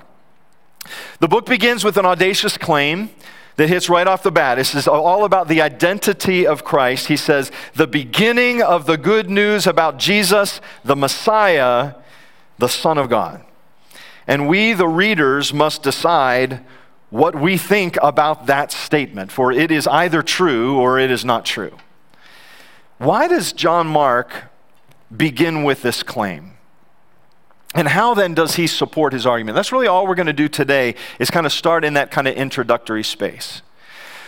The 1.19 1.27
book 1.27 1.45
begins 1.45 1.83
with 1.83 1.97
an 1.97 2.05
audacious 2.05 2.57
claim 2.57 3.09
that 3.57 3.67
hits 3.67 3.89
right 3.89 4.07
off 4.07 4.23
the 4.23 4.31
bat. 4.31 4.57
This 4.57 4.75
is 4.75 4.87
all 4.87 5.25
about 5.25 5.49
the 5.49 5.61
identity 5.61 6.47
of 6.47 6.63
Christ. 6.63 7.07
He 7.07 7.17
says, 7.17 7.51
The 7.75 7.85
beginning 7.85 8.61
of 8.61 8.85
the 8.85 8.95
good 8.95 9.29
news 9.29 9.67
about 9.67 9.99
Jesus, 9.99 10.61
the 10.85 10.95
Messiah, 10.95 11.95
the 12.59 12.69
Son 12.69 12.97
of 12.97 13.09
God. 13.09 13.43
And 14.27 14.47
we, 14.47 14.73
the 14.73 14.87
readers, 14.87 15.53
must 15.53 15.81
decide 15.81 16.61
what 17.09 17.35
we 17.35 17.57
think 17.57 17.97
about 18.01 18.47
that 18.47 18.71
statement, 18.71 19.31
for 19.31 19.51
it 19.51 19.71
is 19.71 19.87
either 19.87 20.21
true 20.21 20.77
or 20.77 20.99
it 20.99 21.09
is 21.09 21.23
not 21.23 21.45
true. 21.45 21.77
Why 22.97 23.27
does 23.27 23.53
John 23.53 23.87
Mark 23.87 24.51
begin 25.15 25.63
with 25.63 25.81
this 25.81 26.03
claim? 26.03 26.57
And 27.73 27.87
how 27.87 28.13
then 28.13 28.33
does 28.33 28.55
he 28.55 28.67
support 28.67 29.13
his 29.13 29.25
argument? 29.25 29.55
That's 29.55 29.71
really 29.71 29.87
all 29.87 30.07
we're 30.07 30.15
going 30.15 30.27
to 30.27 30.33
do 30.33 30.47
today 30.47 30.95
is 31.19 31.29
kind 31.29 31.45
of 31.45 31.53
start 31.53 31.85
in 31.85 31.93
that 31.93 32.11
kind 32.11 32.27
of 32.27 32.35
introductory 32.35 33.03
space. 33.03 33.61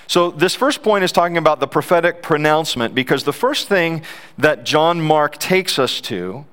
So, 0.08 0.32
this 0.32 0.56
first 0.56 0.82
point 0.82 1.04
is 1.04 1.12
talking 1.12 1.38
about 1.38 1.60
the 1.60 1.68
prophetic 1.68 2.24
pronouncement 2.24 2.96
because 2.96 3.26
the 3.26 3.34
first 3.34 3.68
thing 3.68 4.04
that 4.38 4.64
John 4.64 5.02
Mark 5.02 5.38
takes 5.38 5.78
us 5.78 6.02
to 6.02 6.46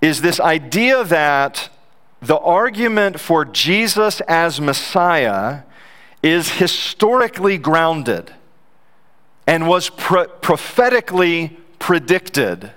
is 0.00 0.20
this 0.20 0.38
idea 0.38 1.02
that 1.04 1.68
the 2.24 2.38
argument 2.38 3.20
for 3.20 3.44
Jesus 3.44 4.20
as 4.22 4.60
Messiah 4.60 5.60
is 6.22 6.52
historically 6.52 7.58
grounded 7.58 8.32
and 9.46 9.68
was 9.68 9.90
pro- 9.90 10.26
prophetically 10.26 11.58
predicted 11.78 12.72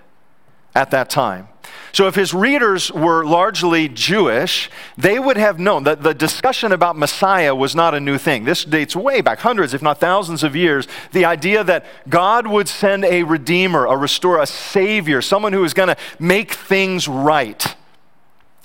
at 0.76 0.92
that 0.92 1.10
time. 1.10 1.48
So, 1.94 2.08
if 2.08 2.16
his 2.16 2.34
readers 2.34 2.92
were 2.92 3.26
largely 3.26 3.88
Jewish, 3.88 4.70
they 4.98 5.18
would 5.18 5.38
have 5.38 5.58
known 5.58 5.84
that 5.84 6.04
the 6.04 6.14
discussion 6.14 6.74
about 6.74 6.98
Messiah 6.98 7.56
was 7.56 7.74
not 7.74 7.96
a 7.96 8.02
new 8.02 8.18
thing. 8.18 8.44
This 8.44 8.66
dates 8.66 8.98
way 8.98 9.22
back, 9.22 9.40
hundreds, 9.40 9.74
if 9.74 9.82
not 9.82 10.00
thousands 10.00 10.44
of 10.44 10.58
years. 10.58 10.88
The 11.14 11.24
idea 11.24 11.64
that 11.64 11.86
God 12.10 12.48
would 12.48 12.68
send 12.68 13.06
a 13.06 13.24
redeemer, 13.24 13.86
a 13.86 13.96
restorer, 13.96 14.42
a 14.42 14.46
savior, 14.46 15.22
someone 15.22 15.54
who 15.54 15.64
is 15.64 15.74
going 15.74 15.88
to 15.88 15.98
make 16.20 16.52
things 16.52 17.08
right. 17.08 17.77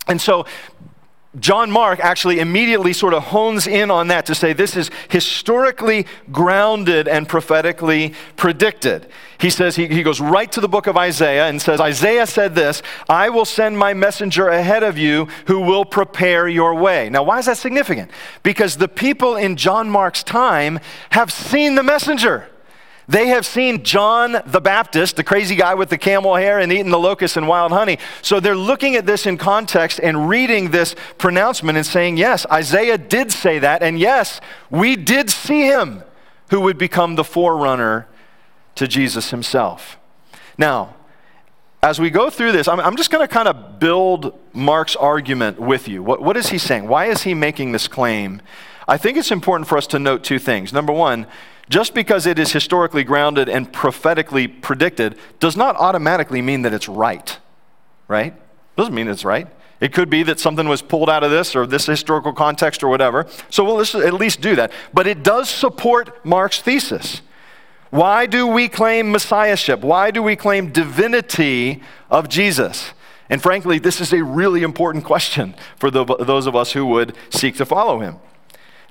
And 0.06 0.20
so 0.20 0.46
John 1.38 1.70
Mark 1.70 1.98
actually 2.00 2.40
immediately 2.40 2.92
sort 2.92 3.14
of 3.14 3.22
hones 3.22 3.66
in 3.66 3.90
on 3.90 4.08
that 4.08 4.26
to 4.26 4.34
say 4.34 4.52
this 4.52 4.76
is 4.76 4.90
historically 5.08 6.06
grounded 6.30 7.08
and 7.08 7.26
prophetically 7.26 8.12
predicted. 8.36 9.08
He 9.38 9.48
says, 9.48 9.74
he, 9.74 9.86
he 9.86 10.02
goes 10.02 10.20
right 10.20 10.52
to 10.52 10.60
the 10.60 10.68
book 10.68 10.86
of 10.86 10.98
Isaiah 10.98 11.46
and 11.46 11.60
says, 11.60 11.80
Isaiah 11.80 12.26
said 12.26 12.54
this 12.54 12.82
I 13.08 13.30
will 13.30 13.46
send 13.46 13.78
my 13.78 13.94
messenger 13.94 14.48
ahead 14.48 14.82
of 14.82 14.98
you 14.98 15.26
who 15.46 15.60
will 15.60 15.86
prepare 15.86 16.48
your 16.48 16.74
way. 16.74 17.08
Now, 17.08 17.22
why 17.22 17.38
is 17.38 17.46
that 17.46 17.56
significant? 17.56 18.10
Because 18.42 18.76
the 18.76 18.88
people 18.88 19.36
in 19.36 19.56
John 19.56 19.88
Mark's 19.88 20.22
time 20.22 20.80
have 21.10 21.32
seen 21.32 21.76
the 21.76 21.82
messenger. 21.82 22.51
They 23.12 23.26
have 23.26 23.44
seen 23.44 23.82
John 23.82 24.40
the 24.46 24.60
Baptist, 24.62 25.16
the 25.16 25.22
crazy 25.22 25.54
guy 25.54 25.74
with 25.74 25.90
the 25.90 25.98
camel 25.98 26.34
hair 26.34 26.58
and 26.58 26.72
eating 26.72 26.88
the 26.88 26.98
locusts 26.98 27.36
and 27.36 27.46
wild 27.46 27.70
honey. 27.70 27.98
So 28.22 28.40
they're 28.40 28.56
looking 28.56 28.96
at 28.96 29.04
this 29.04 29.26
in 29.26 29.36
context 29.36 30.00
and 30.02 30.30
reading 30.30 30.70
this 30.70 30.96
pronouncement 31.18 31.76
and 31.76 31.86
saying, 31.86 32.16
yes, 32.16 32.46
Isaiah 32.50 32.96
did 32.96 33.30
say 33.30 33.58
that. 33.58 33.82
And 33.82 33.98
yes, 33.98 34.40
we 34.70 34.96
did 34.96 35.28
see 35.28 35.66
him 35.66 36.04
who 36.48 36.62
would 36.62 36.78
become 36.78 37.16
the 37.16 37.22
forerunner 37.22 38.06
to 38.76 38.88
Jesus 38.88 39.28
himself. 39.28 39.98
Now, 40.56 40.96
as 41.82 42.00
we 42.00 42.08
go 42.08 42.30
through 42.30 42.52
this, 42.52 42.66
I'm, 42.66 42.80
I'm 42.80 42.96
just 42.96 43.10
going 43.10 43.28
to 43.28 43.30
kind 43.30 43.46
of 43.46 43.78
build 43.78 44.40
Mark's 44.54 44.96
argument 44.96 45.60
with 45.60 45.86
you. 45.86 46.02
What, 46.02 46.22
what 46.22 46.38
is 46.38 46.48
he 46.48 46.56
saying? 46.56 46.88
Why 46.88 47.10
is 47.10 47.24
he 47.24 47.34
making 47.34 47.72
this 47.72 47.88
claim? 47.88 48.40
I 48.88 48.96
think 48.96 49.18
it's 49.18 49.30
important 49.30 49.68
for 49.68 49.76
us 49.76 49.86
to 49.88 49.98
note 49.98 50.24
two 50.24 50.38
things. 50.38 50.72
Number 50.72 50.94
one, 50.94 51.26
just 51.72 51.94
because 51.94 52.26
it 52.26 52.38
is 52.38 52.52
historically 52.52 53.02
grounded 53.02 53.48
and 53.48 53.72
prophetically 53.72 54.46
predicted 54.46 55.16
does 55.40 55.56
not 55.56 55.74
automatically 55.76 56.42
mean 56.42 56.62
that 56.62 56.74
it's 56.74 56.86
right, 56.86 57.38
right? 58.08 58.34
Doesn't 58.76 58.94
mean 58.94 59.08
it's 59.08 59.24
right. 59.24 59.48
It 59.80 59.94
could 59.94 60.10
be 60.10 60.22
that 60.24 60.38
something 60.38 60.68
was 60.68 60.82
pulled 60.82 61.08
out 61.08 61.24
of 61.24 61.30
this 61.30 61.56
or 61.56 61.66
this 61.66 61.86
historical 61.86 62.34
context 62.34 62.82
or 62.82 62.88
whatever. 62.88 63.26
So 63.48 63.64
we'll 63.64 63.80
at 63.80 64.12
least 64.12 64.42
do 64.42 64.54
that. 64.54 64.70
But 64.92 65.06
it 65.06 65.22
does 65.22 65.48
support 65.48 66.24
Mark's 66.26 66.60
thesis. 66.60 67.22
Why 67.88 68.26
do 68.26 68.46
we 68.46 68.68
claim 68.68 69.10
messiahship? 69.10 69.80
Why 69.80 70.10
do 70.10 70.22
we 70.22 70.36
claim 70.36 70.72
divinity 70.72 71.82
of 72.10 72.28
Jesus? 72.28 72.92
And 73.30 73.42
frankly, 73.42 73.78
this 73.78 73.98
is 73.98 74.12
a 74.12 74.22
really 74.22 74.62
important 74.62 75.04
question 75.04 75.54
for 75.78 75.90
the, 75.90 76.04
those 76.04 76.46
of 76.46 76.54
us 76.54 76.72
who 76.72 76.84
would 76.84 77.16
seek 77.30 77.56
to 77.56 77.64
follow 77.64 78.00
him. 78.00 78.18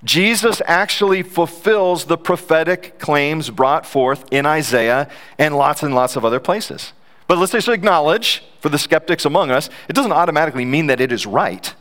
Jesus 0.04 0.62
actually 0.66 1.22
fulfills 1.22 2.06
the 2.06 2.18
prophetic 2.18 2.98
claims 2.98 3.50
brought 3.50 3.86
forth 3.86 4.26
in 4.32 4.46
Isaiah 4.46 5.08
and 5.38 5.56
lots 5.56 5.84
and 5.84 5.94
lots 5.94 6.16
of 6.16 6.26
other 6.26 6.40
places. 6.40 6.94
But 7.28 7.38
let's 7.38 7.52
just 7.52 7.70
acknowledge, 7.70 8.44
for 8.60 8.70
the 8.70 8.80
skeptics 8.80 9.26
among 9.26 9.52
us, 9.52 9.70
it 9.88 9.94
doesn't 9.94 10.12
automatically 10.12 10.66
mean 10.66 10.88
that 10.88 11.00
it 11.00 11.12
is 11.12 11.26
right. 11.26 11.74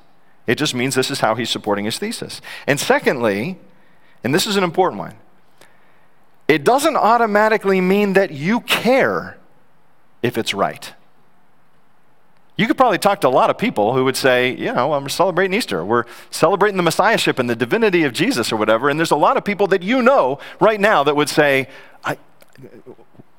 It 0.47 0.57
just 0.57 0.75
means 0.75 0.95
this 0.95 1.11
is 1.11 1.21
how 1.21 1.35
he's 1.35 1.51
supporting 1.51 1.87
his 1.87 1.99
thesis. 1.99 2.41
And 2.67 2.79
secondly, 2.79 3.59
and 4.23 4.35
this 4.35 4.47
is 4.47 4.57
an 4.57 4.65
important 4.65 4.99
one, 4.99 5.17
it 6.47 6.63
doesn't 6.63 6.97
automatically 6.97 7.81
mean 7.81 8.13
that 8.15 8.33
you 8.33 8.61
care 8.61 9.39
if 10.23 10.37
it's 10.37 10.53
right. 10.53 10.93
You 12.57 12.67
could 12.67 12.77
probably 12.77 12.99
talk 12.99 13.21
to 13.23 13.29
a 13.29 13.31
lot 13.31 13.49
of 13.49 13.57
people 13.57 13.95
who 13.95 14.05
would 14.05 14.17
say, 14.17 14.55
you 14.55 14.73
know, 14.73 14.93
I'm 14.93 15.09
celebrating 15.09 15.57
Easter. 15.57 15.85
We're 15.85 16.05
celebrating 16.31 16.77
the 16.77 16.83
Messiahship 16.83 17.39
and 17.39 17.49
the 17.49 17.57
divinity 17.57 18.05
of 18.05 18.13
Jesus 18.13 18.53
or 18.53 18.57
whatever. 18.57 18.91
And 18.91 18.99
there's 18.99 19.11
a 19.11 19.17
lot 19.17 19.37
of 19.37 19.45
people 19.45 19.67
that 19.69 19.83
you 19.83 20.03
know 20.03 20.39
right 20.61 20.79
now 20.79 21.03
that 21.05 21.17
would 21.17 21.29
say, 21.29 21.69
I, 22.05 22.19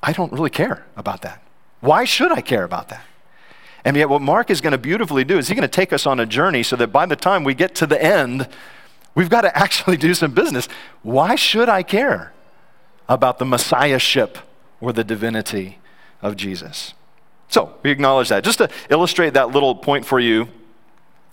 I 0.02 0.12
don't 0.12 0.32
really 0.32 0.50
care 0.50 0.84
about 0.96 1.22
that. 1.22 1.42
Why 1.80 2.04
should 2.04 2.32
I 2.32 2.40
care 2.40 2.64
about 2.64 2.88
that? 2.88 3.04
And 3.84 3.96
yet, 3.96 4.08
what 4.08 4.22
Mark 4.22 4.50
is 4.50 4.60
going 4.60 4.72
to 4.72 4.78
beautifully 4.78 5.24
do 5.24 5.38
is 5.38 5.48
he's 5.48 5.56
going 5.56 5.68
to 5.68 5.68
take 5.68 5.92
us 5.92 6.06
on 6.06 6.20
a 6.20 6.26
journey 6.26 6.62
so 6.62 6.76
that 6.76 6.88
by 6.88 7.06
the 7.06 7.16
time 7.16 7.42
we 7.42 7.54
get 7.54 7.74
to 7.76 7.86
the 7.86 8.02
end, 8.02 8.48
we've 9.14 9.30
got 9.30 9.42
to 9.42 9.56
actually 9.58 9.96
do 9.96 10.14
some 10.14 10.32
business. 10.32 10.68
Why 11.02 11.34
should 11.34 11.68
I 11.68 11.82
care 11.82 12.32
about 13.08 13.38
the 13.38 13.44
Messiahship 13.44 14.38
or 14.80 14.92
the 14.92 15.04
divinity 15.04 15.78
of 16.20 16.36
Jesus? 16.36 16.94
So 17.52 17.74
we 17.82 17.90
acknowledge 17.90 18.30
that. 18.30 18.44
Just 18.44 18.58
to 18.58 18.70
illustrate 18.88 19.34
that 19.34 19.50
little 19.50 19.74
point 19.74 20.06
for 20.06 20.18
you, 20.18 20.48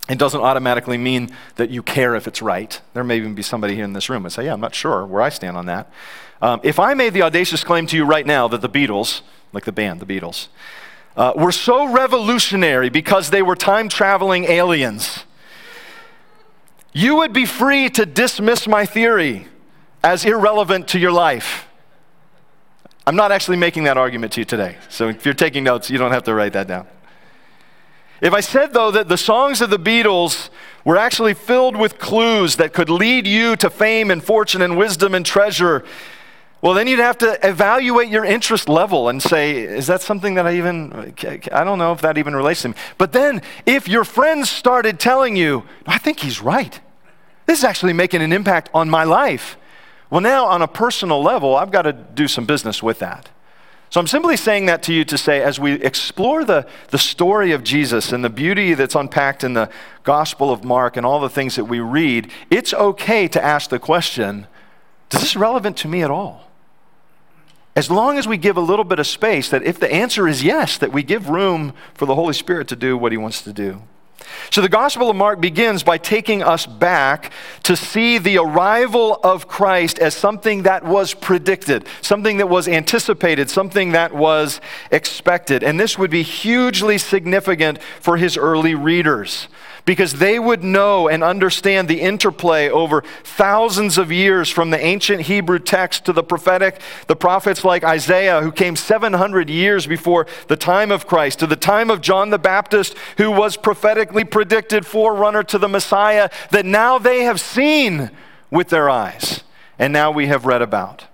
it 0.06 0.18
doesn't 0.18 0.40
automatically 0.42 0.98
mean 0.98 1.34
that 1.56 1.70
you 1.70 1.82
care 1.82 2.14
if 2.14 2.28
it's 2.28 2.42
right. 2.42 2.78
There 2.92 3.02
may 3.02 3.16
even 3.16 3.34
be 3.34 3.40
somebody 3.40 3.74
here 3.74 3.84
in 3.84 3.94
this 3.94 4.10
room 4.10 4.26
and 4.26 4.32
say, 4.32 4.44
Yeah, 4.44 4.52
I'm 4.52 4.60
not 4.60 4.74
sure 4.74 5.06
where 5.06 5.22
I 5.22 5.30
stand 5.30 5.56
on 5.56 5.64
that. 5.66 5.90
Um, 6.42 6.60
if 6.62 6.78
I 6.78 6.92
made 6.92 7.14
the 7.14 7.22
audacious 7.22 7.64
claim 7.64 7.86
to 7.86 7.96
you 7.96 8.04
right 8.04 8.26
now 8.26 8.48
that 8.48 8.60
the 8.60 8.68
Beatles, 8.68 9.22
like 9.54 9.64
the 9.64 9.72
band, 9.72 9.98
the 9.98 10.06
Beatles, 10.06 10.48
uh, 11.16 11.32
were 11.36 11.52
so 11.52 11.90
revolutionary 11.90 12.90
because 12.90 13.30
they 13.30 13.40
were 13.40 13.56
time 13.56 13.88
traveling 13.88 14.44
aliens, 14.44 15.24
you 16.92 17.16
would 17.16 17.32
be 17.32 17.46
free 17.46 17.88
to 17.90 18.04
dismiss 18.04 18.68
my 18.68 18.84
theory 18.84 19.46
as 20.04 20.26
irrelevant 20.26 20.86
to 20.88 20.98
your 20.98 21.12
life. 21.12 21.66
I'm 23.06 23.16
not 23.16 23.32
actually 23.32 23.56
making 23.56 23.84
that 23.84 23.96
argument 23.96 24.32
to 24.34 24.40
you 24.40 24.44
today. 24.44 24.76
So 24.88 25.08
if 25.08 25.24
you're 25.24 25.34
taking 25.34 25.64
notes, 25.64 25.90
you 25.90 25.98
don't 25.98 26.12
have 26.12 26.24
to 26.24 26.34
write 26.34 26.52
that 26.52 26.66
down. 26.66 26.86
If 28.20 28.34
I 28.34 28.40
said, 28.40 28.74
though, 28.74 28.90
that 28.90 29.08
the 29.08 29.16
songs 29.16 29.62
of 29.62 29.70
the 29.70 29.78
Beatles 29.78 30.50
were 30.84 30.98
actually 30.98 31.32
filled 31.32 31.76
with 31.76 31.98
clues 31.98 32.56
that 32.56 32.74
could 32.74 32.90
lead 32.90 33.26
you 33.26 33.56
to 33.56 33.70
fame 33.70 34.10
and 34.10 34.22
fortune 34.22 34.60
and 34.60 34.76
wisdom 34.76 35.14
and 35.14 35.24
treasure, 35.24 35.84
well, 36.60 36.74
then 36.74 36.86
you'd 36.86 36.98
have 36.98 37.16
to 37.18 37.38
evaluate 37.46 38.10
your 38.10 38.24
interest 38.24 38.68
level 38.68 39.08
and 39.08 39.22
say, 39.22 39.62
is 39.62 39.86
that 39.86 40.02
something 40.02 40.34
that 40.34 40.46
I 40.46 40.58
even, 40.58 41.14
I 41.50 41.64
don't 41.64 41.78
know 41.78 41.92
if 41.92 42.02
that 42.02 42.18
even 42.18 42.36
relates 42.36 42.60
to 42.62 42.68
me. 42.68 42.74
But 42.98 43.12
then, 43.12 43.40
if 43.64 43.88
your 43.88 44.04
friends 44.04 44.50
started 44.50 45.00
telling 45.00 45.36
you, 45.36 45.64
I 45.86 45.96
think 45.96 46.20
he's 46.20 46.42
right, 46.42 46.78
this 47.46 47.60
is 47.60 47.64
actually 47.64 47.94
making 47.94 48.20
an 48.20 48.32
impact 48.32 48.68
on 48.74 48.90
my 48.90 49.04
life. 49.04 49.56
Well, 50.10 50.20
now 50.20 50.46
on 50.46 50.60
a 50.60 50.68
personal 50.68 51.22
level, 51.22 51.56
I've 51.56 51.70
got 51.70 51.82
to 51.82 51.92
do 51.92 52.26
some 52.28 52.44
business 52.44 52.82
with 52.82 52.98
that. 52.98 53.30
So 53.90 53.98
I'm 53.98 54.06
simply 54.06 54.36
saying 54.36 54.66
that 54.66 54.84
to 54.84 54.92
you 54.92 55.04
to 55.04 55.18
say, 55.18 55.42
as 55.42 55.58
we 55.58 55.72
explore 55.72 56.44
the, 56.44 56.66
the 56.90 56.98
story 56.98 57.50
of 57.50 57.64
Jesus 57.64 58.12
and 58.12 58.24
the 58.24 58.30
beauty 58.30 58.74
that's 58.74 58.94
unpacked 58.94 59.42
in 59.42 59.54
the 59.54 59.68
Gospel 60.04 60.52
of 60.52 60.62
Mark 60.62 60.96
and 60.96 61.04
all 61.04 61.18
the 61.18 61.28
things 61.28 61.56
that 61.56 61.64
we 61.64 61.80
read, 61.80 62.30
it's 62.50 62.72
okay 62.72 63.26
to 63.26 63.44
ask 63.44 63.70
the 63.70 63.80
question 63.80 64.46
Is 65.12 65.20
this 65.20 65.36
relevant 65.36 65.76
to 65.78 65.88
me 65.88 66.02
at 66.02 66.10
all? 66.10 66.50
As 67.74 67.90
long 67.90 68.16
as 68.16 68.28
we 68.28 68.36
give 68.36 68.56
a 68.56 68.60
little 68.60 68.84
bit 68.84 69.00
of 69.00 69.06
space, 69.08 69.48
that 69.50 69.62
if 69.64 69.80
the 69.80 69.92
answer 69.92 70.28
is 70.28 70.44
yes, 70.44 70.78
that 70.78 70.92
we 70.92 71.02
give 71.02 71.28
room 71.28 71.72
for 71.94 72.06
the 72.06 72.14
Holy 72.14 72.34
Spirit 72.34 72.68
to 72.68 72.76
do 72.76 72.96
what 72.96 73.10
he 73.10 73.18
wants 73.18 73.42
to 73.42 73.52
do. 73.52 73.82
So 74.50 74.60
the 74.60 74.68
Gospel 74.68 75.10
of 75.10 75.16
Mark 75.16 75.40
begins 75.40 75.82
by 75.82 75.98
taking 75.98 76.42
us 76.42 76.66
back 76.66 77.32
to 77.62 77.76
see 77.76 78.18
the 78.18 78.38
arrival 78.38 79.20
of 79.22 79.48
Christ 79.48 79.98
as 79.98 80.14
something 80.14 80.64
that 80.64 80.84
was 80.84 81.14
predicted, 81.14 81.86
something 82.02 82.38
that 82.38 82.48
was 82.48 82.66
anticipated, 82.66 83.48
something 83.48 83.92
that 83.92 84.14
was 84.14 84.60
expected. 84.90 85.62
And 85.62 85.78
this 85.78 85.96
would 85.98 86.10
be 86.10 86.22
hugely 86.22 86.98
significant 86.98 87.80
for 88.00 88.16
his 88.16 88.36
early 88.36 88.74
readers 88.74 89.48
because 89.84 90.14
they 90.14 90.38
would 90.38 90.62
know 90.62 91.08
and 91.08 91.22
understand 91.22 91.88
the 91.88 92.00
interplay 92.00 92.68
over 92.68 93.02
thousands 93.24 93.98
of 93.98 94.12
years 94.12 94.48
from 94.48 94.70
the 94.70 94.80
ancient 94.80 95.22
Hebrew 95.22 95.58
text 95.58 96.04
to 96.06 96.12
the 96.12 96.22
prophetic, 96.22 96.80
the 97.06 97.16
prophets 97.16 97.64
like 97.64 97.84
Isaiah, 97.84 98.40
who 98.40 98.52
came 98.52 98.76
700 98.76 99.50
years 99.50 99.86
before 99.86 100.26
the 100.48 100.56
time 100.56 100.90
of 100.90 101.06
Christ, 101.06 101.40
to 101.40 101.46
the 101.46 101.56
time 101.56 101.90
of 101.90 102.00
John 102.00 102.30
the 102.30 102.38
Baptist, 102.38 102.96
who 103.16 103.30
was 103.30 103.56
prophetically 103.56 104.24
predicted 104.24 104.86
forerunner 104.86 105.42
to 105.44 105.58
the 105.58 105.68
Messiah, 105.68 106.30
that 106.50 106.66
now 106.66 106.98
they 106.98 107.22
have 107.24 107.40
seen 107.40 108.10
with 108.50 108.68
their 108.68 108.90
eyes, 108.90 109.42
and 109.78 109.92
now 109.92 110.10
we 110.10 110.26
have 110.26 110.46
read 110.46 110.62
about. 110.62 111.04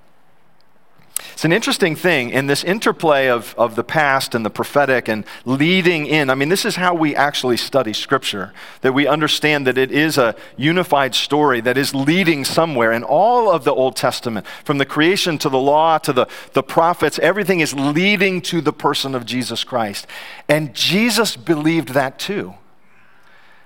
It's 1.37 1.45
an 1.45 1.53
interesting 1.53 1.97
thing 1.97 2.31
in 2.31 2.47
this 2.47 2.65
interplay 2.65 3.29
of, 3.29 3.55
of 3.59 3.77
the 3.77 3.85
past 3.85 4.35
and 4.35 4.43
the 4.43 4.49
prophetic 4.49 5.07
and 5.07 5.23
leading 5.45 6.07
in. 6.07 6.31
I 6.31 6.35
mean, 6.35 6.49
this 6.49 6.65
is 6.65 6.77
how 6.77 6.95
we 6.95 7.15
actually 7.15 7.59
study 7.59 7.93
Scripture, 7.93 8.55
that 8.81 8.95
we 8.95 9.07
understand 9.07 9.67
that 9.67 9.77
it 9.77 9.93
is 9.93 10.17
a 10.17 10.35
unified 10.57 11.15
story 11.15 11.61
that 11.61 11.77
is 11.77 11.95
leading 11.95 12.43
somewhere. 12.43 12.91
And 12.91 13.05
all 13.05 13.51
of 13.51 13.65
the 13.65 13.75
Old 13.75 13.97
Testament, 13.97 14.47
from 14.65 14.79
the 14.79 14.87
creation 14.87 15.37
to 15.37 15.51
the 15.51 15.59
law 15.59 15.99
to 15.99 16.13
the, 16.15 16.27
the 16.55 16.63
prophets, 16.63 17.19
everything 17.19 17.61
is 17.61 17.75
leading 17.75 18.41
to 18.41 18.63
the 18.63 18.73
person 18.73 19.15
of 19.15 19.27
Jesus 19.27 19.63
Christ. 19.63 20.07
And 20.49 20.73
Jesus 20.73 21.37
believed 21.37 21.91
that 21.91 22.19
too. 22.19 22.55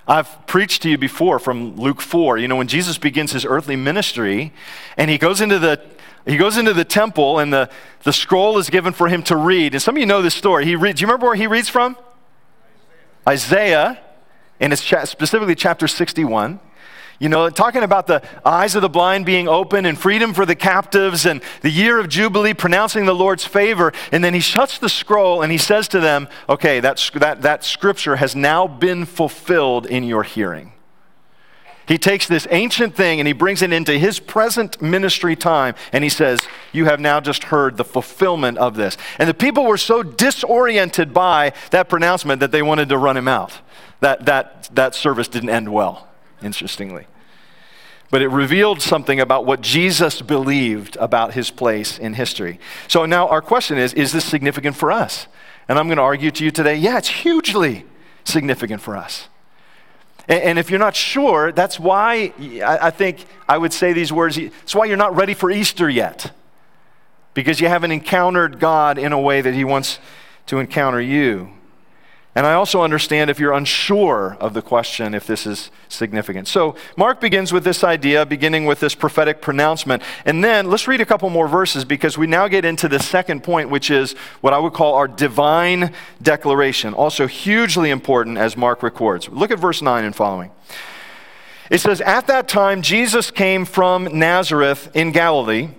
I've 0.08 0.44
preached 0.48 0.82
to 0.82 0.90
you 0.90 0.98
before 0.98 1.38
from 1.38 1.76
Luke 1.76 2.00
4. 2.00 2.36
You 2.36 2.48
know, 2.48 2.56
when 2.56 2.66
Jesus 2.66 2.98
begins 2.98 3.30
his 3.30 3.44
earthly 3.44 3.76
ministry 3.76 4.52
and 4.96 5.08
he 5.08 5.18
goes 5.18 5.40
into 5.40 5.60
the 5.60 5.80
he 6.26 6.36
goes 6.36 6.56
into 6.56 6.72
the 6.72 6.84
temple 6.84 7.38
and 7.38 7.52
the, 7.52 7.70
the 8.02 8.12
scroll 8.12 8.58
is 8.58 8.70
given 8.70 8.92
for 8.92 9.08
him 9.08 9.22
to 9.24 9.36
read. 9.36 9.74
And 9.74 9.82
some 9.82 9.96
of 9.96 10.00
you 10.00 10.06
know 10.06 10.22
this 10.22 10.34
story. 10.34 10.64
He 10.64 10.76
read, 10.76 10.96
do 10.96 11.00
you 11.00 11.06
remember 11.06 11.26
where 11.26 11.34
he 11.34 11.46
reads 11.46 11.68
from? 11.68 11.96
Isaiah, 13.26 13.84
Isaiah 13.88 14.00
and 14.60 14.72
it's 14.72 14.84
cha- 14.84 15.04
specifically 15.04 15.54
chapter 15.54 15.88
61. 15.88 16.60
You 17.18 17.28
know, 17.28 17.50
talking 17.50 17.82
about 17.82 18.06
the 18.06 18.22
eyes 18.46 18.74
of 18.74 18.80
the 18.80 18.88
blind 18.88 19.26
being 19.26 19.46
open 19.46 19.84
and 19.84 19.98
freedom 19.98 20.32
for 20.32 20.46
the 20.46 20.54
captives 20.54 21.26
and 21.26 21.42
the 21.60 21.68
year 21.68 21.98
of 21.98 22.08
Jubilee, 22.08 22.54
pronouncing 22.54 23.04
the 23.04 23.14
Lord's 23.14 23.44
favor. 23.44 23.92
And 24.10 24.24
then 24.24 24.32
he 24.32 24.40
shuts 24.40 24.78
the 24.78 24.88
scroll 24.88 25.42
and 25.42 25.52
he 25.52 25.58
says 25.58 25.86
to 25.88 26.00
them, 26.00 26.28
Okay, 26.48 26.80
that, 26.80 27.10
that, 27.16 27.42
that 27.42 27.62
scripture 27.62 28.16
has 28.16 28.34
now 28.34 28.66
been 28.66 29.04
fulfilled 29.04 29.84
in 29.84 30.04
your 30.04 30.22
hearing. 30.22 30.72
He 31.90 31.98
takes 31.98 32.28
this 32.28 32.46
ancient 32.52 32.94
thing 32.94 33.18
and 33.18 33.26
he 33.26 33.32
brings 33.32 33.62
it 33.62 33.72
into 33.72 33.98
his 33.98 34.20
present 34.20 34.80
ministry 34.80 35.34
time 35.34 35.74
and 35.92 36.04
he 36.04 36.08
says, 36.08 36.38
You 36.72 36.84
have 36.84 37.00
now 37.00 37.18
just 37.18 37.42
heard 37.42 37.76
the 37.76 37.84
fulfillment 37.84 38.58
of 38.58 38.76
this. 38.76 38.96
And 39.18 39.28
the 39.28 39.34
people 39.34 39.66
were 39.66 39.76
so 39.76 40.04
disoriented 40.04 41.12
by 41.12 41.52
that 41.72 41.88
pronouncement 41.88 42.38
that 42.38 42.52
they 42.52 42.62
wanted 42.62 42.90
to 42.90 42.96
run 42.96 43.16
him 43.16 43.26
out. 43.26 43.58
That, 43.98 44.24
that, 44.26 44.70
that 44.72 44.94
service 44.94 45.26
didn't 45.26 45.50
end 45.50 45.72
well, 45.72 46.06
interestingly. 46.40 47.08
But 48.12 48.22
it 48.22 48.28
revealed 48.28 48.80
something 48.80 49.18
about 49.18 49.44
what 49.44 49.60
Jesus 49.60 50.22
believed 50.22 50.96
about 51.00 51.34
his 51.34 51.50
place 51.50 51.98
in 51.98 52.14
history. 52.14 52.60
So 52.86 53.04
now 53.04 53.26
our 53.26 53.42
question 53.42 53.78
is 53.78 53.94
Is 53.94 54.12
this 54.12 54.24
significant 54.24 54.76
for 54.76 54.92
us? 54.92 55.26
And 55.66 55.76
I'm 55.76 55.88
going 55.88 55.96
to 55.96 56.02
argue 56.02 56.30
to 56.30 56.44
you 56.44 56.52
today 56.52 56.76
yeah, 56.76 56.98
it's 56.98 57.08
hugely 57.08 57.84
significant 58.22 58.80
for 58.80 58.96
us. 58.96 59.26
And, 60.28 60.58
if 60.58 60.70
you're 60.70 60.78
not 60.78 60.94
sure, 60.94 61.52
that's 61.52 61.80
why 61.80 62.32
I 62.64 62.90
think 62.90 63.24
I 63.48 63.58
would 63.58 63.72
say 63.72 63.92
these 63.92 64.12
words. 64.12 64.38
It's 64.38 64.74
why 64.74 64.84
you're 64.84 64.96
not 64.96 65.16
ready 65.16 65.34
for 65.34 65.50
Easter 65.50 65.88
yet, 65.88 66.32
because 67.34 67.60
you 67.60 67.68
haven't 67.68 67.90
encountered 67.90 68.60
God 68.60 68.98
in 68.98 69.12
a 69.12 69.20
way 69.20 69.40
that 69.40 69.54
He 69.54 69.64
wants 69.64 69.98
to 70.46 70.58
encounter 70.58 71.00
you. 71.00 71.50
And 72.34 72.46
I 72.46 72.54
also 72.54 72.82
understand 72.82 73.28
if 73.28 73.40
you're 73.40 73.52
unsure 73.52 74.36
of 74.38 74.54
the 74.54 74.62
question, 74.62 75.14
if 75.14 75.26
this 75.26 75.46
is 75.46 75.70
significant. 75.88 76.46
So, 76.46 76.76
Mark 76.96 77.20
begins 77.20 77.52
with 77.52 77.64
this 77.64 77.82
idea, 77.82 78.24
beginning 78.24 78.66
with 78.66 78.78
this 78.78 78.94
prophetic 78.94 79.42
pronouncement. 79.42 80.04
And 80.24 80.44
then 80.44 80.70
let's 80.70 80.86
read 80.86 81.00
a 81.00 81.04
couple 81.04 81.28
more 81.28 81.48
verses 81.48 81.84
because 81.84 82.16
we 82.16 82.28
now 82.28 82.46
get 82.46 82.64
into 82.64 82.88
the 82.88 83.00
second 83.00 83.42
point, 83.42 83.68
which 83.68 83.90
is 83.90 84.12
what 84.42 84.52
I 84.52 84.58
would 84.58 84.74
call 84.74 84.94
our 84.94 85.08
divine 85.08 85.92
declaration. 86.22 86.94
Also, 86.94 87.26
hugely 87.26 87.90
important 87.90 88.38
as 88.38 88.56
Mark 88.56 88.84
records. 88.84 89.28
Look 89.28 89.50
at 89.50 89.58
verse 89.58 89.82
9 89.82 90.04
and 90.04 90.14
following. 90.14 90.52
It 91.68 91.78
says, 91.78 92.00
At 92.00 92.28
that 92.28 92.46
time, 92.46 92.80
Jesus 92.80 93.32
came 93.32 93.64
from 93.64 94.04
Nazareth 94.04 94.88
in 94.94 95.10
Galilee 95.10 95.70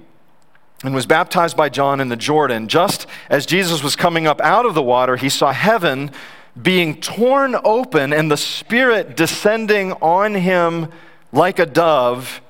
and 0.84 0.94
was 0.94 1.06
baptized 1.06 1.56
by 1.56 1.70
John 1.70 2.02
in 2.02 2.10
the 2.10 2.18
Jordan. 2.18 2.68
Just 2.68 3.08
as 3.30 3.46
Jesus 3.46 3.84
was 3.84 3.96
coming 3.96 4.28
up 4.28 4.42
out 4.42 4.66
of 4.66 4.74
the 4.74 4.82
water, 4.82 5.16
he 5.16 5.30
saw 5.30 5.54
heaven 5.54 6.12
being 6.60 7.00
torn 7.00 7.56
open 7.64 8.14
and 8.14 8.30
the 8.30 8.38
Spirit 8.38 9.16
descending 9.16 9.94
on 9.94 10.36
him 10.36 10.90
like 11.32 11.60
a 11.60 11.66
dove, 11.66 12.42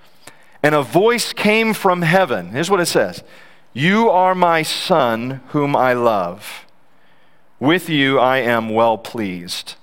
and 0.63 0.73
a 0.73 0.81
voice 0.81 1.33
came 1.33 1.73
from 1.73 2.01
heaven. 2.01 2.49
Here's 2.49 2.69
what 2.69 2.79
it 2.79 2.87
says 2.87 3.23
You 3.73 4.09
are 4.09 4.35
my 4.35 4.63
Son, 4.63 5.41
whom 5.49 5.75
I 5.75 5.93
love. 5.93 6.65
With 7.59 7.89
you 7.89 8.19
I 8.19 8.37
am 8.37 8.69
well 8.69 8.97
pleased. 8.97 9.75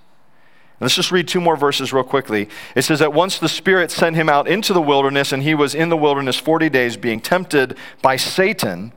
Let's 0.80 0.94
just 0.94 1.10
read 1.10 1.26
two 1.26 1.40
more 1.40 1.56
verses 1.56 1.92
real 1.92 2.04
quickly. 2.04 2.48
It 2.76 2.82
says 2.82 3.00
that 3.00 3.12
once 3.12 3.38
the 3.38 3.48
Spirit 3.48 3.90
sent 3.90 4.14
him 4.14 4.28
out 4.28 4.46
into 4.46 4.72
the 4.72 4.82
wilderness, 4.82 5.32
and 5.32 5.42
he 5.42 5.54
was 5.54 5.74
in 5.74 5.88
the 5.88 5.96
wilderness 5.96 6.36
40 6.36 6.68
days 6.68 6.96
being 6.96 7.20
tempted 7.20 7.76
by 8.00 8.16
Satan. 8.16 8.92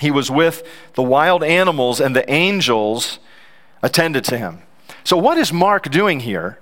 He 0.00 0.10
was 0.10 0.30
with 0.30 0.66
the 0.94 1.02
wild 1.02 1.42
animals, 1.42 2.00
and 2.00 2.14
the 2.14 2.30
angels 2.30 3.18
attended 3.82 4.24
to 4.24 4.38
him. 4.38 4.62
So, 5.04 5.16
what 5.16 5.38
is 5.38 5.52
Mark 5.52 5.90
doing 5.90 6.20
here? 6.20 6.58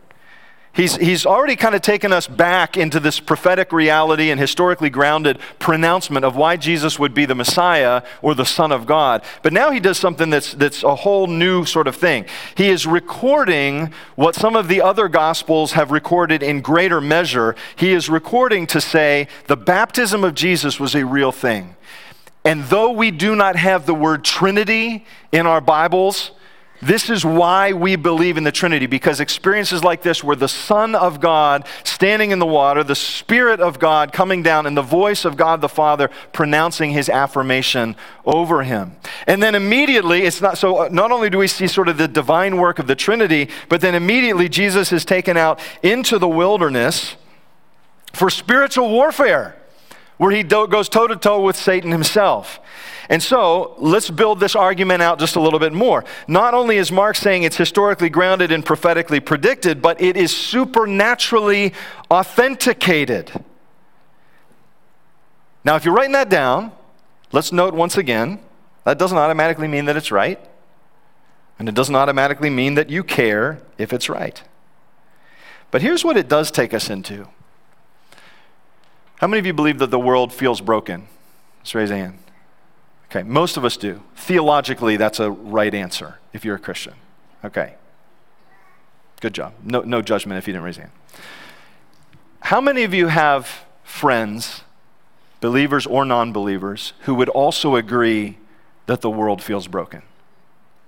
He's, 0.79 0.95
he's 0.95 1.27
already 1.27 1.57
kind 1.57 1.75
of 1.75 1.83
taken 1.83 2.13
us 2.13 2.29
back 2.29 2.77
into 2.77 3.01
this 3.01 3.19
prophetic 3.19 3.73
reality 3.73 4.31
and 4.31 4.39
historically 4.39 4.91
grounded 4.91 5.41
pronouncement 5.59 6.25
of 6.25 6.37
why 6.37 6.57
Jesus 6.57 7.01
would 7.01 7.15
be 7.15 7.25
the 7.25 7.35
Messiah 7.35 8.03
or 8.23 8.37
the 8.37 8.45
Son 8.45 8.71
of 8.71 8.87
God. 8.87 9.25
But 9.43 9.53
now 9.53 9.73
he 9.73 9.81
does 9.81 9.99
something 9.99 10.31
that's, 10.31 10.53
that's 10.53 10.85
a 10.85 10.95
whole 10.95 11.27
new 11.27 11.65
sort 11.65 11.89
of 11.89 11.97
thing. 11.97 12.27
He 12.55 12.69
is 12.69 12.87
recording 12.87 13.93
what 14.15 14.37
some 14.37 14.55
of 14.55 14.69
the 14.69 14.81
other 14.81 15.09
Gospels 15.09 15.73
have 15.73 15.91
recorded 15.91 16.45
in 16.45 16.61
greater 16.61 17.01
measure. 17.01 17.57
He 17.75 17.93
is 17.93 18.09
recording 18.09 18.69
to 18.69 18.81
say 18.81 19.27
the 19.49 19.57
baptism 19.57 20.23
of 20.23 20.35
Jesus 20.35 20.79
was 20.79 20.95
a 20.95 21.05
real 21.05 21.33
thing. 21.33 21.75
And 22.45 22.63
though 22.67 22.93
we 22.93 23.11
do 23.11 23.35
not 23.35 23.57
have 23.57 23.85
the 23.85 23.95
word 23.95 24.25
Trinity 24.25 25.05
in 25.33 25.45
our 25.45 25.61
Bibles, 25.61 26.31
This 26.81 27.11
is 27.11 27.25
why 27.25 27.73
we 27.73 27.97
believe 27.97 28.37
in 28.37 28.45
the 28.45 28.53
Trinity, 28.53 28.87
because 28.87 29.19
experiences 29.19 29.83
like 29.83 30.03
this, 30.03 30.23
where 30.23 30.37
the 30.37 30.49
Son 30.49 30.95
of 30.95 31.21
God 31.21 31.67
standing 31.83 32.31
in 32.31 32.39
the 32.39 32.47
water, 32.47 32.85
the 32.85 32.95
Spirit 32.95 33.59
of 33.59 33.81
God 33.81 34.13
coming 34.13 34.45
down, 34.45 34.65
and 34.65 34.77
the 34.77 34.83
voice 34.83 35.25
of 35.25 35.37
God 35.37 35.61
the 35.61 35.69
Father 35.69 36.09
pronouncing 36.33 36.93
his 36.93 37.09
affirmation 37.09 37.97
over 38.25 38.63
him. 38.63 38.97
And 39.27 39.43
then 39.43 39.57
immediately, 39.57 40.23
it's 40.23 40.41
not 40.41 40.57
so, 40.57 40.85
uh, 40.85 40.89
not 40.93 41.11
only 41.11 41.31
do 41.31 41.39
we 41.39 41.49
see 41.49 41.67
sort 41.67 41.89
of 41.89 41.99
the 41.99 42.07
divine 42.07 42.59
work 42.59 42.79
of 42.79 42.87
the 42.87 42.95
Trinity, 42.95 43.49
but 43.69 43.81
then 43.81 43.97
immediately 43.97 44.49
Jesus 44.49 44.93
is 44.93 45.05
taken 45.05 45.37
out 45.37 45.61
into 45.83 46.19
the 46.19 46.29
wilderness 46.29 47.17
for 48.13 48.31
spiritual 48.31 48.89
warfare, 48.91 49.57
where 50.17 50.31
he 50.31 50.45
goes 50.45 50.89
toe 50.89 51.09
to 51.09 51.17
toe 51.17 51.41
with 51.41 51.57
Satan 51.57 51.91
himself. 51.91 52.61
And 53.09 53.23
so 53.23 53.75
let's 53.79 54.11
build 54.11 54.39
this 54.39 54.55
argument 54.55 55.01
out 55.01 55.19
just 55.19 55.37
a 55.37 55.41
little 55.41 55.59
bit 55.59 55.73
more. 55.73 56.05
Not 56.27 56.53
only 56.53 56.77
is 56.77 56.93
Mark 56.93 57.17
saying 57.17 57.43
it's 57.43 57.57
historically 57.57 58.11
grounded 58.11 58.53
and 58.53 58.65
prophetically 58.65 59.19
predicted, 59.19 59.81
but 59.81 60.01
it 60.01 60.17
is 60.17 60.37
supernaturally 60.37 61.73
authenticated. 62.11 63.33
Now, 65.65 65.77
if 65.77 65.85
you're 65.85 65.95
writing 65.95 66.13
that 66.13 66.29
down, 66.29 66.73
let's 67.33 67.51
note 67.51 67.73
once 67.73 67.97
again 67.97 68.41
that 68.85 68.99
doesn't 68.99 69.19
automatically 69.19 69.69
mean 69.69 69.87
that 69.87 69.97
it's 69.97 70.11
right. 70.11 70.39
And 71.59 71.69
it 71.69 71.75
doesn't 71.75 71.97
automatically 71.97 72.51
mean 72.51 72.75
that 72.75 72.89
you 72.89 73.03
care 73.03 73.61
if 73.79 73.93
it's 73.93 74.09
right. 74.09 74.43
But 75.71 75.83
here's 75.83 76.05
what 76.05 76.17
it 76.17 76.29
does 76.29 76.51
take 76.51 76.73
us 76.73 76.89
into. 76.89 77.29
How 79.17 79.27
many 79.27 79.41
of 79.41 79.47
you 79.47 79.53
believe 79.53 79.79
that 79.81 79.91
the 79.91 79.99
world 79.99 80.33
feels 80.33 80.61
broken? 80.61 81.09
Let's 81.61 81.75
raise 81.75 81.91
a 81.91 81.97
hand. 81.97 82.19
Okay, 83.11 83.23
most 83.23 83.57
of 83.57 83.65
us 83.65 83.77
do. 83.77 84.03
Theologically, 84.17 84.97
that's 84.97 85.19
a 85.19 85.31
right 85.31 85.75
answer 85.75 86.19
if 86.33 86.45
you're 86.45 86.57
a 86.57 86.61
Christian. 86.61 86.95
Okay. 87.43 87.75
Good 89.21 89.33
job. 89.33 89.55
No, 89.65 89.81
no 89.81 90.03
judgment 90.03 90.39
if 90.39 90.47
you 90.47 90.53
didn't 90.53 90.65
raise 90.65 90.77
your 90.77 90.87
hand. 90.87 90.97
How 92.41 92.61
many 92.61 92.85
of 92.85 92.95
you 92.95 93.09
have 93.09 93.65
friends, 93.83 94.63
believers 95.41 95.87
or 95.87 96.05
non 96.05 96.33
believers, 96.33 96.93
who 97.01 97.15
would 97.15 97.29
also 97.31 97.77
agree 97.77 98.39
that 98.87 99.01
the 99.01 99.11
world 99.11 99.43
feels 99.43 99.67
broken? 99.67 100.03